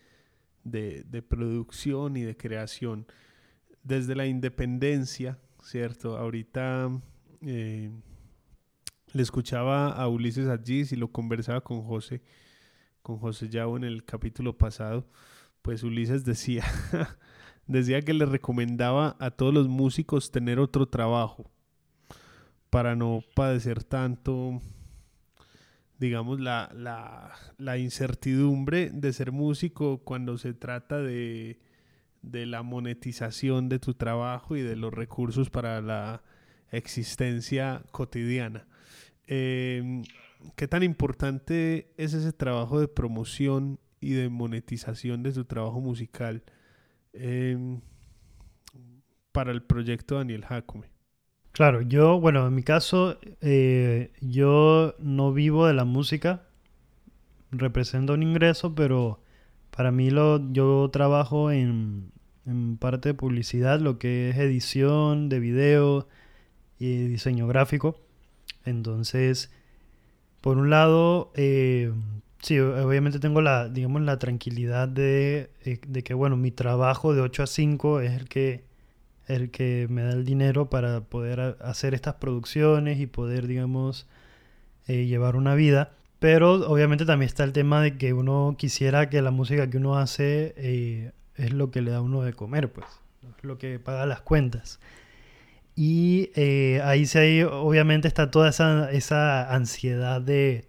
de, 0.64 1.22
producción 1.22 2.18
y 2.18 2.24
de 2.24 2.36
creación. 2.36 3.06
Desde 3.84 4.16
la 4.16 4.26
independencia, 4.26 5.38
¿cierto? 5.62 6.18
Ahorita 6.18 6.90
eh, 7.42 7.92
le 9.14 9.22
escuchaba 9.22 9.90
a 9.90 10.08
Ulises 10.08 10.48
allí 10.48 10.86
y 10.90 10.96
lo 10.96 11.12
conversaba 11.12 11.62
con 11.62 11.84
José, 11.84 12.24
con 13.04 13.20
José 13.20 13.48
Yao 13.48 13.78
en 13.78 13.84
el 13.84 14.04
capítulo 14.06 14.58
pasado. 14.58 15.06
Pues 15.62 15.84
Ulises 15.84 16.26
decía, 16.26 16.66
decía 17.68 18.02
que 18.02 18.16
le 18.16 18.26
recomendaba 18.26 19.18
a 19.20 19.30
todos 19.30 19.54
los 19.54 19.68
músicos 19.68 20.32
tener 20.32 20.58
otro 20.58 20.88
trabajo 20.88 21.52
para 22.72 22.96
no 22.96 23.22
padecer 23.36 23.84
tanto, 23.84 24.62
digamos, 26.00 26.40
la, 26.40 26.72
la, 26.74 27.34
la 27.58 27.78
incertidumbre 27.78 28.90
de 28.92 29.14
ser 29.14 29.32
músico 29.32 30.00
cuando 30.00 30.38
se 30.38 30.54
trata 30.54 30.98
de, 31.00 31.60
de 32.22 32.46
la 32.46 32.64
monetización 32.64 33.68
de 33.68 33.78
tu 33.78 33.94
trabajo 33.94 34.56
y 34.56 34.62
de 34.62 34.78
los 34.78 34.94
recursos 34.94 35.50
para 35.50 35.82
la 35.82 36.24
existencia 36.72 37.84
cotidiana. 37.92 38.66
Eh, 39.28 40.02
¿Qué 40.56 40.68
tan 40.68 40.82
importante 40.82 41.92
es 41.98 42.14
ese 42.14 42.32
trabajo 42.32 42.80
de 42.80 42.88
promoción 42.88 43.80
y 44.00 44.14
de 44.14 44.30
monetización 44.30 45.24
de 45.24 45.34
tu 45.34 45.44
trabajo 45.44 45.82
musical 45.82 46.44
eh, 47.12 47.80
para 49.34 49.52
el 49.52 49.62
proyecto 49.62 50.16
Daniel 50.16 50.46
Jacome? 50.46 50.91
Claro, 51.52 51.82
yo, 51.82 52.20
bueno, 52.20 52.48
en 52.48 52.56
mi 52.56 52.64
caso, 52.64 53.18
eh, 53.42 54.12
yo 54.22 54.96
no 55.00 55.34
vivo 55.34 55.68
de 55.68 55.74
la 55.74 55.84
música, 55.84 56.44
represento 57.52 58.14
un 58.14 58.24
ingreso, 58.24 58.74
pero 58.76 59.20
para 59.76 59.92
mí 59.92 60.10
lo, 60.12 60.52
yo 60.54 60.90
trabajo 60.92 61.52
en, 61.52 62.12
en 62.46 62.78
parte 62.78 63.10
de 63.10 63.14
publicidad, 63.16 63.80
lo 63.82 64.00
que 64.00 64.30
es 64.30 64.38
edición 64.38 65.30
de 65.30 65.40
video 65.40 66.08
y 66.80 67.08
diseño 67.08 67.48
gráfico. 67.48 67.98
Entonces, 68.66 69.52
por 70.42 70.58
un 70.58 70.70
lado, 70.70 71.32
eh, 71.36 71.94
sí, 72.42 72.60
obviamente 72.60 73.20
tengo 73.20 73.42
la, 73.42 73.70
digamos, 73.70 74.02
la 74.04 74.20
tranquilidad 74.20 74.88
de, 74.90 75.52
eh, 75.66 75.80
de 75.88 76.04
que, 76.04 76.14
bueno, 76.14 76.38
mi 76.38 76.52
trabajo 76.52 77.14
de 77.16 77.22
8 77.22 77.44
a 77.44 77.48
5 77.48 78.02
es 78.02 78.14
el 78.20 78.30
que 78.30 78.66
el 79.28 79.52
que 79.52 79.88
me 79.90 80.04
da 80.04 80.12
el 80.12 80.26
dinero 80.26 80.70
para 80.70 81.02
poder 81.02 81.58
hacer 81.62 81.94
estas 81.94 82.16
producciones 82.16 83.00
y 83.00 83.08
poder, 83.08 83.48
digamos, 83.48 84.08
eh, 84.88 85.06
llevar 85.06 85.36
una 85.36 85.56
vida. 85.56 85.92
Pero 86.20 86.54
obviamente 86.70 87.06
también 87.06 87.28
está 87.28 87.44
el 87.44 87.54
tema 87.54 87.82
de 87.82 87.98
que 87.98 88.14
uno 88.14 88.56
quisiera 88.58 89.10
que 89.10 89.22
la 89.22 89.32
música 89.32 89.70
que 89.70 89.78
uno 89.78 89.98
hace 89.98 90.54
eh, 90.58 91.12
es 91.36 91.54
lo 91.54 91.72
que 91.72 91.82
le 91.82 91.92
da 91.92 91.98
a 91.98 92.02
uno 92.02 92.22
de 92.22 92.34
comer, 92.34 92.72
pues, 92.72 92.88
es 93.38 93.44
lo 93.44 93.58
que 93.58 93.80
paga 93.80 94.06
las 94.06 94.22
cuentas. 94.22 94.80
Y 95.76 96.32
eh, 96.36 96.82
ahí 96.84 97.06
sí, 97.06 97.18
ahí 97.18 97.44
obviamente 97.44 98.08
está 98.08 98.30
toda 98.30 98.50
esa, 98.50 98.92
esa 98.92 99.54
ansiedad 99.54 100.22
de... 100.22 100.68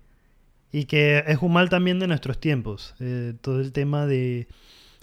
Y 0.71 0.87
que 0.87 1.25
es 1.27 1.39
un 1.43 1.53
mal 1.53 1.69
también 1.69 1.99
de 1.99 2.07
nuestros 2.07 2.39
tiempos. 2.41 2.95
todo 3.43 3.61
el 3.61 3.73
tema 3.73 4.07
de 4.07 4.49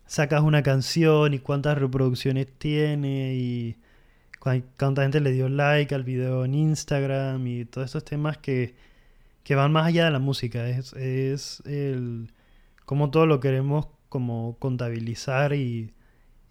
sacas 0.10 0.41
una 0.41 0.64
canción 0.64 1.36
y 1.36 1.39
cuántas 1.39 1.78
reproducciones 1.78 2.47
tiene 2.57 3.36
y 3.36 3.78
cuánta 4.39 5.03
gente 5.03 5.20
le 5.22 5.32
dio 5.32 5.49
like 5.49 5.93
al 5.93 6.03
video 6.03 6.45
en 6.45 6.55
Instagram 6.55 7.45
y 7.45 7.66
todos 7.66 7.86
estos 7.86 8.05
temas 8.05 8.39
que, 8.39 8.74
que 9.43 9.53
van 9.53 9.72
más 9.72 9.86
allá 9.86 10.05
de 10.05 10.12
la 10.12 10.18
música. 10.18 10.68
Es, 10.68 10.93
es 10.93 11.62
el 11.68 12.32
cómo 12.86 13.12
todo 13.12 13.28
lo 13.28 13.39
queremos 13.39 13.88
como 14.10 14.57
contabilizar 14.57 15.53
y, 15.53 15.93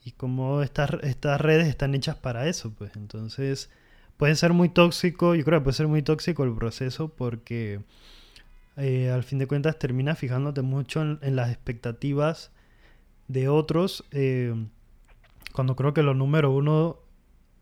y 0.04 0.12
cómo 0.12 0.62
estas, 0.62 0.90
estas 1.02 1.40
redes 1.40 1.66
están 1.66 1.96
hechas 1.96 2.14
para 2.14 2.46
eso, 2.48 2.72
pues. 2.78 2.94
Entonces 2.94 3.70
puede 4.16 4.36
ser 4.36 4.52
muy 4.52 4.68
tóxico, 4.68 5.34
yo 5.34 5.44
creo 5.44 5.58
que 5.58 5.64
puede 5.64 5.76
ser 5.76 5.88
muy 5.88 6.02
tóxico 6.02 6.44
el 6.44 6.54
proceso 6.54 7.08
porque 7.08 7.80
eh, 8.76 9.10
al 9.10 9.24
fin 9.24 9.40
de 9.40 9.48
cuentas 9.48 9.80
terminas 9.80 10.16
fijándote 10.16 10.62
mucho 10.62 11.02
en, 11.02 11.18
en 11.22 11.34
las 11.34 11.50
expectativas 11.50 12.52
de 13.28 13.48
otros, 13.48 14.04
eh, 14.10 14.54
cuando 15.52 15.76
creo 15.76 15.94
que 15.94 16.02
lo 16.02 16.14
número 16.14 16.50
uno, 16.50 16.98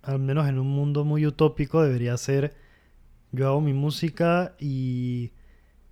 al 0.03 0.19
menos 0.21 0.49
en 0.49 0.59
un 0.59 0.69
mundo 0.69 1.05
muy 1.05 1.27
utópico, 1.27 1.83
debería 1.83 2.17
ser 2.17 2.55
yo 3.33 3.49
hago 3.49 3.61
mi 3.61 3.73
música 3.73 4.55
y 4.59 5.33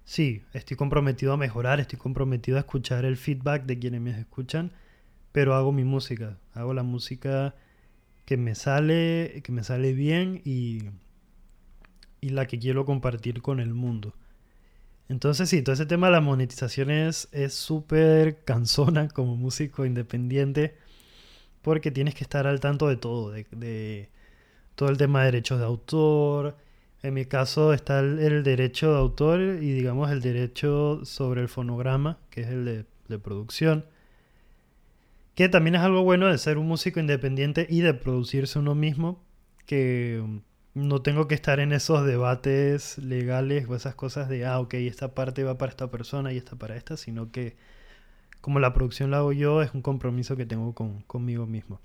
sí, 0.04 0.42
estoy 0.52 0.76
comprometido 0.76 1.32
a 1.32 1.36
mejorar, 1.36 1.80
estoy 1.80 1.98
comprometido 1.98 2.56
a 2.56 2.60
escuchar 2.60 3.04
el 3.04 3.16
feedback 3.16 3.64
de 3.64 3.78
quienes 3.78 4.00
me 4.00 4.18
escuchan, 4.18 4.72
pero 5.32 5.54
hago 5.54 5.72
mi 5.72 5.84
música, 5.84 6.38
hago 6.54 6.74
la 6.74 6.82
música 6.82 7.54
que 8.24 8.36
me 8.36 8.54
sale, 8.54 9.42
que 9.44 9.52
me 9.52 9.64
sale 9.64 9.92
bien 9.92 10.40
y, 10.44 10.84
y 12.20 12.30
la 12.30 12.46
que 12.46 12.58
quiero 12.58 12.86
compartir 12.86 13.42
con 13.42 13.60
el 13.60 13.74
mundo. 13.74 14.14
Entonces 15.08 15.50
sí, 15.50 15.62
todo 15.62 15.74
ese 15.74 15.86
tema 15.86 16.06
de 16.08 16.12
la 16.12 16.20
monetización 16.20 16.90
es 16.90 17.28
es 17.32 17.54
súper 17.54 18.44
cansona 18.44 19.08
como 19.08 19.36
músico 19.36 19.84
independiente 19.86 20.76
porque 21.64 21.90
tienes 21.90 22.14
que 22.14 22.24
estar 22.24 22.46
al 22.46 22.60
tanto 22.60 22.88
de 22.88 22.96
todo, 22.96 23.30
de, 23.32 24.10
todo 24.76 24.90
el 24.90 24.98
tema 24.98 25.20
de 25.20 25.26
derechos 25.26 25.58
de 25.58 25.64
autor. 25.64 26.56
En 27.02 27.14
mi 27.14 27.24
caso 27.26 27.72
está 27.72 28.00
el, 28.00 28.42
derecho 28.44 28.92
de 28.92 28.98
autor 28.98 29.40
y 29.40 29.72
digamos 29.72 30.10
el 30.10 30.20
derecho 30.20 31.04
sobre 31.04 31.42
el 31.42 31.48
fonograma, 31.48 32.18
que 32.30 32.42
es 32.42 32.48
el 32.48 32.64
de, 32.64 32.86
de 33.08 33.18
producción. 33.18 33.86
Que 35.34 35.48
también 35.48 35.74
es 35.76 35.80
algo 35.82 36.02
bueno 36.04 36.28
de 36.28 36.38
ser 36.38 36.58
un 36.58 36.68
músico 36.68 37.00
independiente 37.00 37.66
y 37.68 37.80
de 37.80 37.94
producirse 37.94 38.58
uno 38.58 38.74
mismo, 38.74 39.22
que 39.66 40.22
no 40.74 41.02
tengo 41.02 41.28
que 41.28 41.34
estar 41.34 41.60
en 41.60 41.72
esos 41.72 42.04
debates 42.04 42.98
legales 42.98 43.66
o 43.68 43.76
esas 43.76 43.94
cosas 43.94 44.28
de, 44.28 44.44
ah, 44.44 44.60
ok, 44.60 44.74
esta 44.74 45.14
parte 45.14 45.44
va 45.44 45.56
para 45.56 45.70
esta 45.70 45.90
persona 45.90 46.32
y 46.32 46.36
esta 46.36 46.56
para 46.56 46.76
esta, 46.76 46.96
sino 46.96 47.30
que 47.30 47.56
como 48.40 48.58
la 48.58 48.74
producción 48.74 49.10
la 49.10 49.18
hago 49.18 49.32
yo, 49.32 49.62
es 49.62 49.72
un 49.72 49.82
compromiso 49.82 50.36
que 50.36 50.46
tengo 50.46 50.74
con, 50.74 51.00
conmigo 51.02 51.46
mismo. 51.46 51.80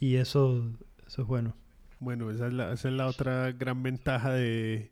Y 0.00 0.16
eso, 0.16 0.64
eso 1.06 1.22
es 1.22 1.28
bueno. 1.28 1.54
Bueno, 2.00 2.30
esa 2.30 2.46
es 2.46 2.52
la, 2.52 2.72
esa 2.72 2.88
es 2.88 2.94
la 2.94 3.06
otra 3.06 3.52
gran 3.52 3.82
ventaja 3.82 4.32
de, 4.32 4.90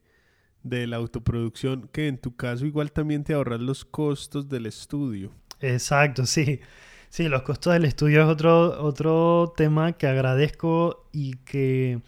de 0.63 0.87
la 0.87 0.97
autoproducción, 0.97 1.89
que 1.93 2.09
en 2.09 2.19
tu 2.19 2.37
caso 2.37 2.67
igual 2.67 2.93
también 2.93 3.25
te 3.25 3.35
ahorras 3.35 3.61
los 3.61 3.85
costos 3.85 4.49
del 4.49 4.67
estudio. 4.67 5.33
Exacto, 5.61 6.27
sí. 6.27 6.61
Sí, 7.09 7.29
los 7.29 7.43
costos 7.43 7.73
del 7.73 7.85
estudio 7.87 8.23
es 8.23 8.29
otro, 8.29 8.83
otro 8.85 9.53
tema 9.57 9.95
que 9.95 10.07
agradezco 10.07 11.09
y 11.13 11.39
que, 11.39 12.03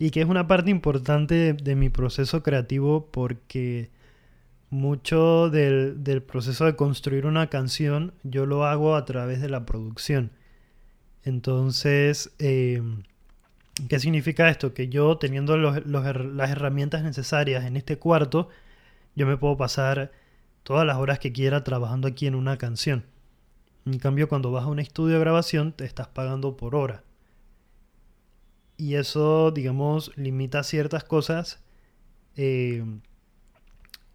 y 0.00 0.10
que 0.10 0.22
es 0.22 0.26
una 0.26 0.48
parte 0.48 0.70
importante 0.70 1.52
de, 1.52 1.76
mi 1.76 1.90
proceso 1.90 2.42
creativo 2.42 3.10
porque 3.10 3.90
mucho 4.70 5.50
del, 5.50 6.02
del, 6.02 6.22
proceso 6.22 6.64
de 6.64 6.74
construir 6.74 7.26
una 7.26 7.48
canción 7.48 8.14
yo 8.22 8.46
lo 8.46 8.64
hago 8.64 8.96
a 8.96 9.04
través 9.04 9.42
de 9.42 9.50
la 9.50 9.66
producción. 9.66 10.30
Entonces, 11.22 12.32
eh, 12.38 12.82
¿qué 13.90 14.00
significa 14.00 14.48
esto? 14.48 14.72
Que 14.72 14.88
yo 14.88 15.18
teniendo 15.18 15.58
los, 15.58 15.84
las 15.84 16.50
herramientas 16.50 17.02
necesarias 17.02 17.66
en 17.66 17.76
este 17.76 17.98
cuarto, 17.98 18.48
yo 19.14 19.26
me 19.26 19.36
puedo 19.36 19.58
pasar 19.58 20.12
todas 20.62 20.86
las 20.86 20.96
horas 20.96 21.18
que 21.18 21.32
quiera 21.32 21.62
trabajando 21.62 22.08
aquí 22.08 22.26
en 22.26 22.36
una 22.36 22.56
canción. 22.56 23.04
En 23.84 23.98
cambio, 23.98 24.30
cuando 24.30 24.50
vas 24.50 24.64
a 24.64 24.68
un 24.68 24.78
estudio 24.78 25.16
de 25.16 25.20
grabación, 25.20 25.72
te 25.72 25.84
estás 25.84 26.08
pagando 26.08 26.56
por 26.56 26.74
hora. 26.74 27.02
Y 28.80 28.94
eso, 28.94 29.50
digamos, 29.50 30.10
limita 30.16 30.62
ciertas 30.62 31.04
cosas. 31.04 31.62
Eh, 32.34 32.82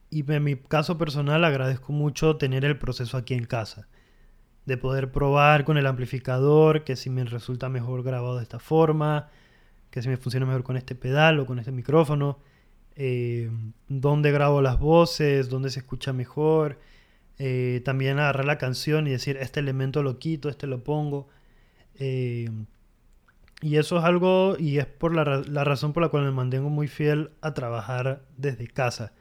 y 0.09 0.31
en 0.31 0.43
mi 0.43 0.55
caso 0.55 0.97
personal 0.97 1.43
agradezco 1.45 1.93
mucho 1.93 2.37
tener 2.37 2.65
el 2.65 2.79
proceso 2.79 3.15
aquí 3.15 3.35
en 3.35 3.45
casa. 3.45 3.87
De 4.65 4.75
poder 4.75 5.11
probar 5.11 5.65
con 5.65 5.77
el 5.77 5.85
amplificador, 5.85 6.83
que 6.83 6.95
si 6.95 7.11
me 7.11 7.23
resulta 7.25 7.69
mejor 7.69 8.01
grabado 8.01 8.37
de 8.37 8.41
esta 8.41 8.57
forma, 8.57 9.29
que 9.91 10.01
si 10.01 10.09
me 10.09 10.17
funciona 10.17 10.47
mejor 10.47 10.63
con 10.63 10.77
este 10.77 10.95
pedal 10.95 11.39
o 11.39 11.45
con 11.45 11.59
este 11.59 11.71
micrófono, 11.71 12.39
eh, 12.95 13.51
dónde 13.87 14.31
grabo 14.31 14.63
las 14.63 14.79
voces, 14.79 15.47
dónde 15.47 15.69
se 15.69 15.81
escucha 15.81 16.11
mejor. 16.11 16.79
Eh, 17.37 17.83
también 17.85 18.17
agarrar 18.17 18.45
la 18.45 18.57
canción 18.57 19.05
y 19.05 19.11
decir, 19.11 19.37
este 19.37 19.59
elemento 19.59 20.01
lo 20.01 20.17
quito, 20.17 20.49
este 20.49 20.65
lo 20.65 20.83
pongo. 20.83 21.27
Eh, 21.99 22.49
y 23.61 23.77
eso 23.77 23.97
es 23.97 24.03
algo, 24.03 24.57
y 24.59 24.79
es 24.79 24.85
por 24.85 25.15
la, 25.15 25.41
la 25.47 25.63
razón 25.63 25.93
por 25.93 26.03
la 26.03 26.09
cual 26.09 26.25
me 26.25 26.31
mantengo 26.31 26.69
muy 26.69 26.87
fiel 26.87 27.31
a 27.41 27.53
trabajar 27.53 28.23
desde 28.37 28.67
casa 28.67 29.13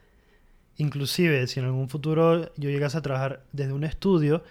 Inclusive, 0.77 1.47
si 1.47 1.59
en 1.59 1.65
algún 1.65 1.89
futuro 1.89 2.53
yo 2.57 2.69
llegase 2.69 2.97
a 2.97 3.01
trabajar 3.01 3.45
desde 3.53 3.71
un 3.71 3.83
estudio, 3.83 4.43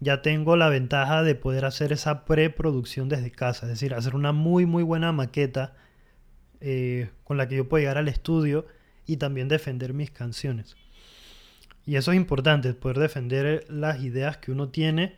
ya 0.00 0.22
tengo 0.22 0.56
la 0.56 0.68
ventaja 0.68 1.22
de 1.22 1.34
poder 1.34 1.64
hacer 1.64 1.92
esa 1.92 2.24
preproducción 2.24 3.08
desde 3.08 3.30
casa, 3.30 3.66
es 3.66 3.72
decir, 3.72 3.94
hacer 3.94 4.14
una 4.14 4.32
muy 4.32 4.64
muy 4.64 4.82
buena 4.82 5.12
maqueta 5.12 5.74
eh, 6.60 7.10
con 7.24 7.36
la 7.36 7.48
que 7.48 7.56
yo 7.56 7.68
puedo 7.68 7.82
llegar 7.82 7.98
al 7.98 8.08
estudio 8.08 8.66
y 9.06 9.18
también 9.18 9.48
defender 9.48 9.92
mis 9.92 10.10
canciones. 10.10 10.76
Y 11.84 11.96
eso 11.96 12.12
es 12.12 12.16
importante, 12.16 12.72
poder 12.74 12.98
defender 12.98 13.66
las 13.68 14.02
ideas 14.02 14.38
que 14.38 14.52
uno 14.52 14.68
tiene 14.68 15.16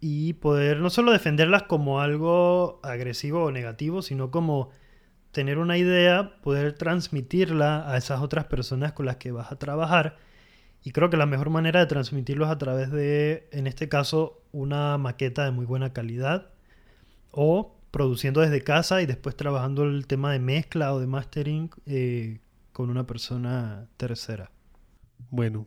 y 0.00 0.34
poder 0.34 0.78
no 0.78 0.90
solo 0.90 1.12
defenderlas 1.12 1.64
como 1.64 2.00
algo 2.00 2.80
agresivo 2.82 3.44
o 3.44 3.52
negativo, 3.52 4.02
sino 4.02 4.30
como 4.30 4.70
tener 5.32 5.58
una 5.58 5.76
idea, 5.76 6.40
poder 6.42 6.72
transmitirla 6.72 7.90
a 7.90 7.96
esas 7.96 8.20
otras 8.20 8.46
personas 8.46 8.92
con 8.92 9.06
las 9.06 9.16
que 9.16 9.32
vas 9.32 9.52
a 9.52 9.58
trabajar. 9.58 10.16
Y 10.82 10.92
creo 10.92 11.10
que 11.10 11.16
la 11.16 11.26
mejor 11.26 11.50
manera 11.50 11.80
de 11.80 11.86
transmitirlo 11.86 12.44
es 12.44 12.50
a 12.50 12.58
través 12.58 12.90
de, 12.90 13.48
en 13.52 13.66
este 13.66 13.88
caso, 13.88 14.42
una 14.52 14.96
maqueta 14.98 15.44
de 15.44 15.50
muy 15.50 15.66
buena 15.66 15.92
calidad 15.92 16.50
o 17.30 17.76
produciendo 17.90 18.40
desde 18.40 18.62
casa 18.62 19.02
y 19.02 19.06
después 19.06 19.36
trabajando 19.36 19.84
el 19.84 20.06
tema 20.06 20.32
de 20.32 20.38
mezcla 20.38 20.92
o 20.94 21.00
de 21.00 21.06
mastering 21.06 21.70
eh, 21.86 22.40
con 22.72 22.90
una 22.90 23.06
persona 23.06 23.88
tercera. 23.96 24.50
Bueno, 25.30 25.66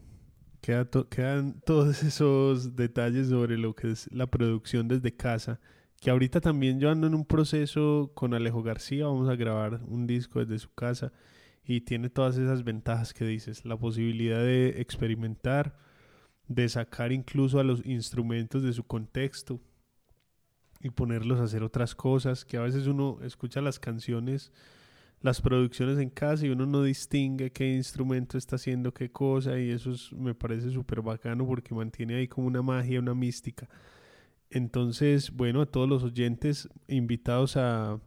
queda 0.62 0.88
quedan 1.10 1.62
todos 1.66 2.04
esos 2.04 2.76
detalles 2.76 3.30
sobre 3.30 3.58
lo 3.58 3.76
que 3.76 3.92
es 3.92 4.10
la 4.12 4.28
producción 4.28 4.88
desde 4.88 5.16
casa 5.16 5.60
que 6.02 6.10
ahorita 6.10 6.42
también 6.42 6.80
yo 6.80 6.90
ando 6.90 7.06
en 7.06 7.14
un 7.14 7.26
proceso 7.26 8.12
con 8.16 8.34
Alejo 8.34 8.64
García, 8.64 9.06
vamos 9.06 9.30
a 9.30 9.36
grabar 9.36 9.82
un 9.86 10.08
disco 10.08 10.40
desde 10.40 10.58
su 10.58 10.74
casa 10.74 11.14
y 11.64 11.82
tiene 11.82 12.10
todas 12.10 12.38
esas 12.38 12.64
ventajas 12.64 13.14
que 13.14 13.24
dices, 13.24 13.66
la 13.66 13.78
posibilidad 13.78 14.40
de 14.40 14.82
experimentar, 14.82 15.78
de 16.48 16.68
sacar 16.70 17.12
incluso 17.12 17.60
a 17.60 17.64
los 17.64 17.86
instrumentos 17.86 18.64
de 18.64 18.74
su 18.74 18.84
contexto 18.84 19.62
y 20.80 20.90
ponerlos 20.90 21.40
a 21.40 21.44
hacer 21.44 21.62
otras 21.62 21.94
cosas, 21.94 22.46
que 22.46 22.58
a 22.58 22.62
veces 22.62 22.88
uno 22.88 23.20
escucha 23.22 23.62
las 23.62 23.78
canciones, 23.78 24.52
las 25.22 25.42
producciones 25.42 26.00
en 26.00 26.10
casa 26.10 26.46
y 26.46 26.50
uno 26.50 26.66
no 26.66 26.84
distingue 26.84 27.52
qué 27.52 27.74
instrumento 27.74 28.38
está 28.38 28.56
haciendo 28.56 28.94
qué 28.94 29.12
cosa 29.12 29.60
y 29.60 29.70
eso 29.70 29.92
me 30.16 30.34
parece 30.34 30.72
súper 30.72 31.02
bacano 31.02 31.46
porque 31.46 31.76
mantiene 31.76 32.16
ahí 32.16 32.28
como 32.28 32.48
una 32.48 32.62
magia, 32.62 33.00
una 33.00 33.14
mística. 33.14 33.70
Entonces, 34.50 35.32
bueno, 35.32 35.62
a 35.62 35.66
todos 35.66 35.88
los 35.88 36.04
oyentes 36.04 36.68
invitados 36.88 37.56
a, 37.56 38.00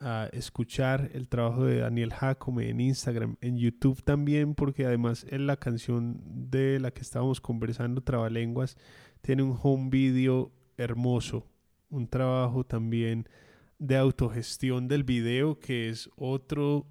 a 0.00 0.28
escuchar 0.32 1.10
el 1.12 1.28
trabajo 1.28 1.64
de 1.64 1.78
Daniel 1.80 2.12
Jacome 2.12 2.70
en 2.70 2.80
Instagram, 2.80 3.36
en 3.42 3.58
YouTube 3.58 4.02
también, 4.02 4.54
porque 4.54 4.86
además 4.86 5.26
en 5.28 5.46
la 5.46 5.58
canción 5.58 6.20
de 6.50 6.80
la 6.80 6.90
que 6.90 7.02
estábamos 7.02 7.40
conversando, 7.40 8.00
Trabalenguas, 8.00 8.76
tiene 9.20 9.42
un 9.42 9.58
home 9.62 9.90
video 9.90 10.50
hermoso, 10.78 11.46
un 11.90 12.08
trabajo 12.08 12.64
también 12.64 13.28
de 13.80 13.96
autogestión 13.96 14.86
del 14.86 15.02
video, 15.02 15.58
que 15.58 15.88
es 15.88 16.08
otro, 16.14 16.86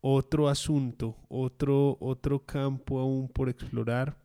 otro 0.00 0.48
asunto, 0.48 1.18
otro, 1.28 1.98
otro 2.00 2.46
campo 2.46 2.98
aún 2.98 3.28
por 3.28 3.50
explorar 3.50 4.16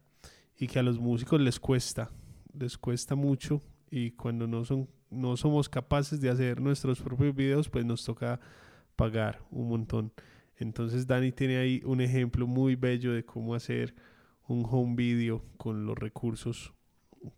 y 0.58 0.68
que 0.68 0.80
a 0.80 0.84
los 0.84 0.98
músicos 0.98 1.42
les 1.42 1.60
cuesta 1.60 2.10
les 2.58 2.78
cuesta 2.78 3.16
mucho 3.16 3.62
y 3.90 4.12
cuando 4.12 4.48
no, 4.48 4.66
son, 4.66 4.88
no 5.10 5.38
somos 5.38 5.70
capaces 5.70 6.22
de 6.22 6.30
hacer 6.30 6.62
nuestros 6.62 7.02
propios 7.02 7.36
videos, 7.36 7.70
pues 7.70 7.86
nos 7.86 8.04
toca 8.04 8.40
pagar 8.96 9.42
un 9.52 9.70
montón. 9.70 10.14
Entonces 10.58 11.08
Dani 11.08 11.32
tiene 11.32 11.58
ahí 11.58 11.82
un 11.86 12.02
ejemplo 12.02 12.48
muy 12.48 12.76
bello 12.76 13.14
de 13.14 13.26
cómo 13.26 13.56
hacer 13.56 13.96
un 14.48 14.66
home 14.70 14.96
video 14.96 15.44
con 15.58 15.86
los 15.86 15.98
recursos 15.98 16.74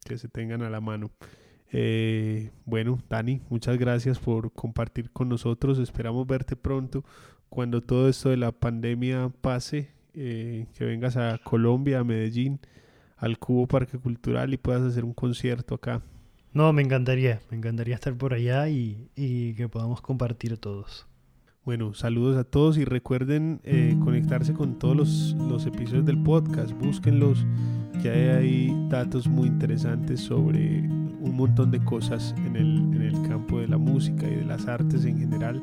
que 0.05 0.17
se 0.17 0.27
tengan 0.27 0.61
a 0.61 0.69
la 0.69 0.81
mano. 0.81 1.11
Eh, 1.75 2.51
bueno, 2.65 2.99
Dani, 3.09 3.41
muchas 3.49 3.77
gracias 3.77 4.19
por 4.19 4.53
compartir 4.53 5.09
con 5.09 5.27
nosotros. 5.27 5.79
Esperamos 5.79 6.25
verte 6.25 6.55
pronto 6.55 7.03
cuando 7.49 7.81
todo 7.81 8.07
esto 8.07 8.29
de 8.29 8.37
la 8.37 8.51
pandemia 8.51 9.31
pase, 9.41 9.89
eh, 10.13 10.67
que 10.75 10.85
vengas 10.85 11.17
a 11.17 11.39
Colombia, 11.43 11.99
a 11.99 12.03
Medellín 12.03 12.59
al 13.17 13.39
Cubo 13.39 13.67
Parque 13.67 13.97
Cultural 13.97 14.53
y 14.53 14.57
puedas 14.57 14.83
hacer 14.83 15.05
un 15.05 15.13
concierto 15.13 15.75
acá. 15.75 16.01
No, 16.51 16.71
me 16.73 16.81
encantaría, 16.81 17.41
me 17.49 17.57
encantaría 17.57 17.95
estar 17.95 18.15
por 18.15 18.33
allá 18.33 18.67
y, 18.69 19.09
y 19.15 19.53
que 19.53 19.69
podamos 19.69 20.01
compartir 20.01 20.57
todos. 20.57 21.07
Bueno, 21.63 21.93
saludos 21.93 22.37
a 22.37 22.43
todos 22.43 22.77
y 22.77 22.83
recuerden 22.83 23.61
eh, 23.63 23.95
conectarse 24.03 24.53
con 24.53 24.77
todos 24.77 24.97
los, 24.97 25.35
los, 25.47 25.65
episodios 25.65 26.05
del 26.05 26.21
podcast, 26.21 26.71
búsquenlos, 26.73 27.45
que 28.01 28.09
hay 28.09 28.27
ahí 28.27 28.87
datos 28.89 29.27
muy 29.29 29.47
interesantes 29.47 30.19
sobre 30.19 30.83
un 31.23 31.35
montón 31.37 31.71
de 31.71 31.79
cosas 31.79 32.35
en 32.45 32.55
el, 32.55 32.77
en 32.93 33.01
el 33.01 33.27
campo 33.27 33.59
de 33.59 33.67
la 33.67 33.77
música 33.77 34.27
y 34.27 34.35
de 34.35 34.45
las 34.45 34.67
artes 34.67 35.05
en 35.05 35.17
general. 35.17 35.61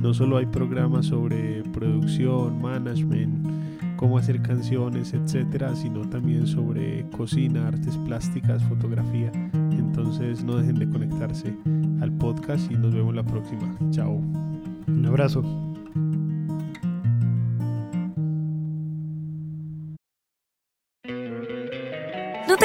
No 0.00 0.14
solo 0.14 0.36
hay 0.38 0.46
programas 0.46 1.06
sobre 1.06 1.62
producción, 1.72 2.60
management, 2.60 3.46
cómo 3.96 4.18
hacer 4.18 4.42
canciones, 4.42 5.14
etcétera, 5.14 5.76
sino 5.76 6.00
también 6.08 6.46
sobre 6.46 7.06
cocina, 7.10 7.68
artes 7.68 7.96
plásticas, 7.98 8.62
fotografía. 8.64 9.30
Entonces 9.52 10.42
no 10.44 10.56
dejen 10.56 10.76
de 10.76 10.88
conectarse 10.88 11.54
al 12.00 12.12
podcast 12.12 12.70
y 12.70 12.74
nos 12.74 12.94
vemos 12.94 13.14
la 13.14 13.22
próxima. 13.22 13.76
Chao. 13.90 14.20
Un 14.88 15.06
abrazo. 15.06 15.71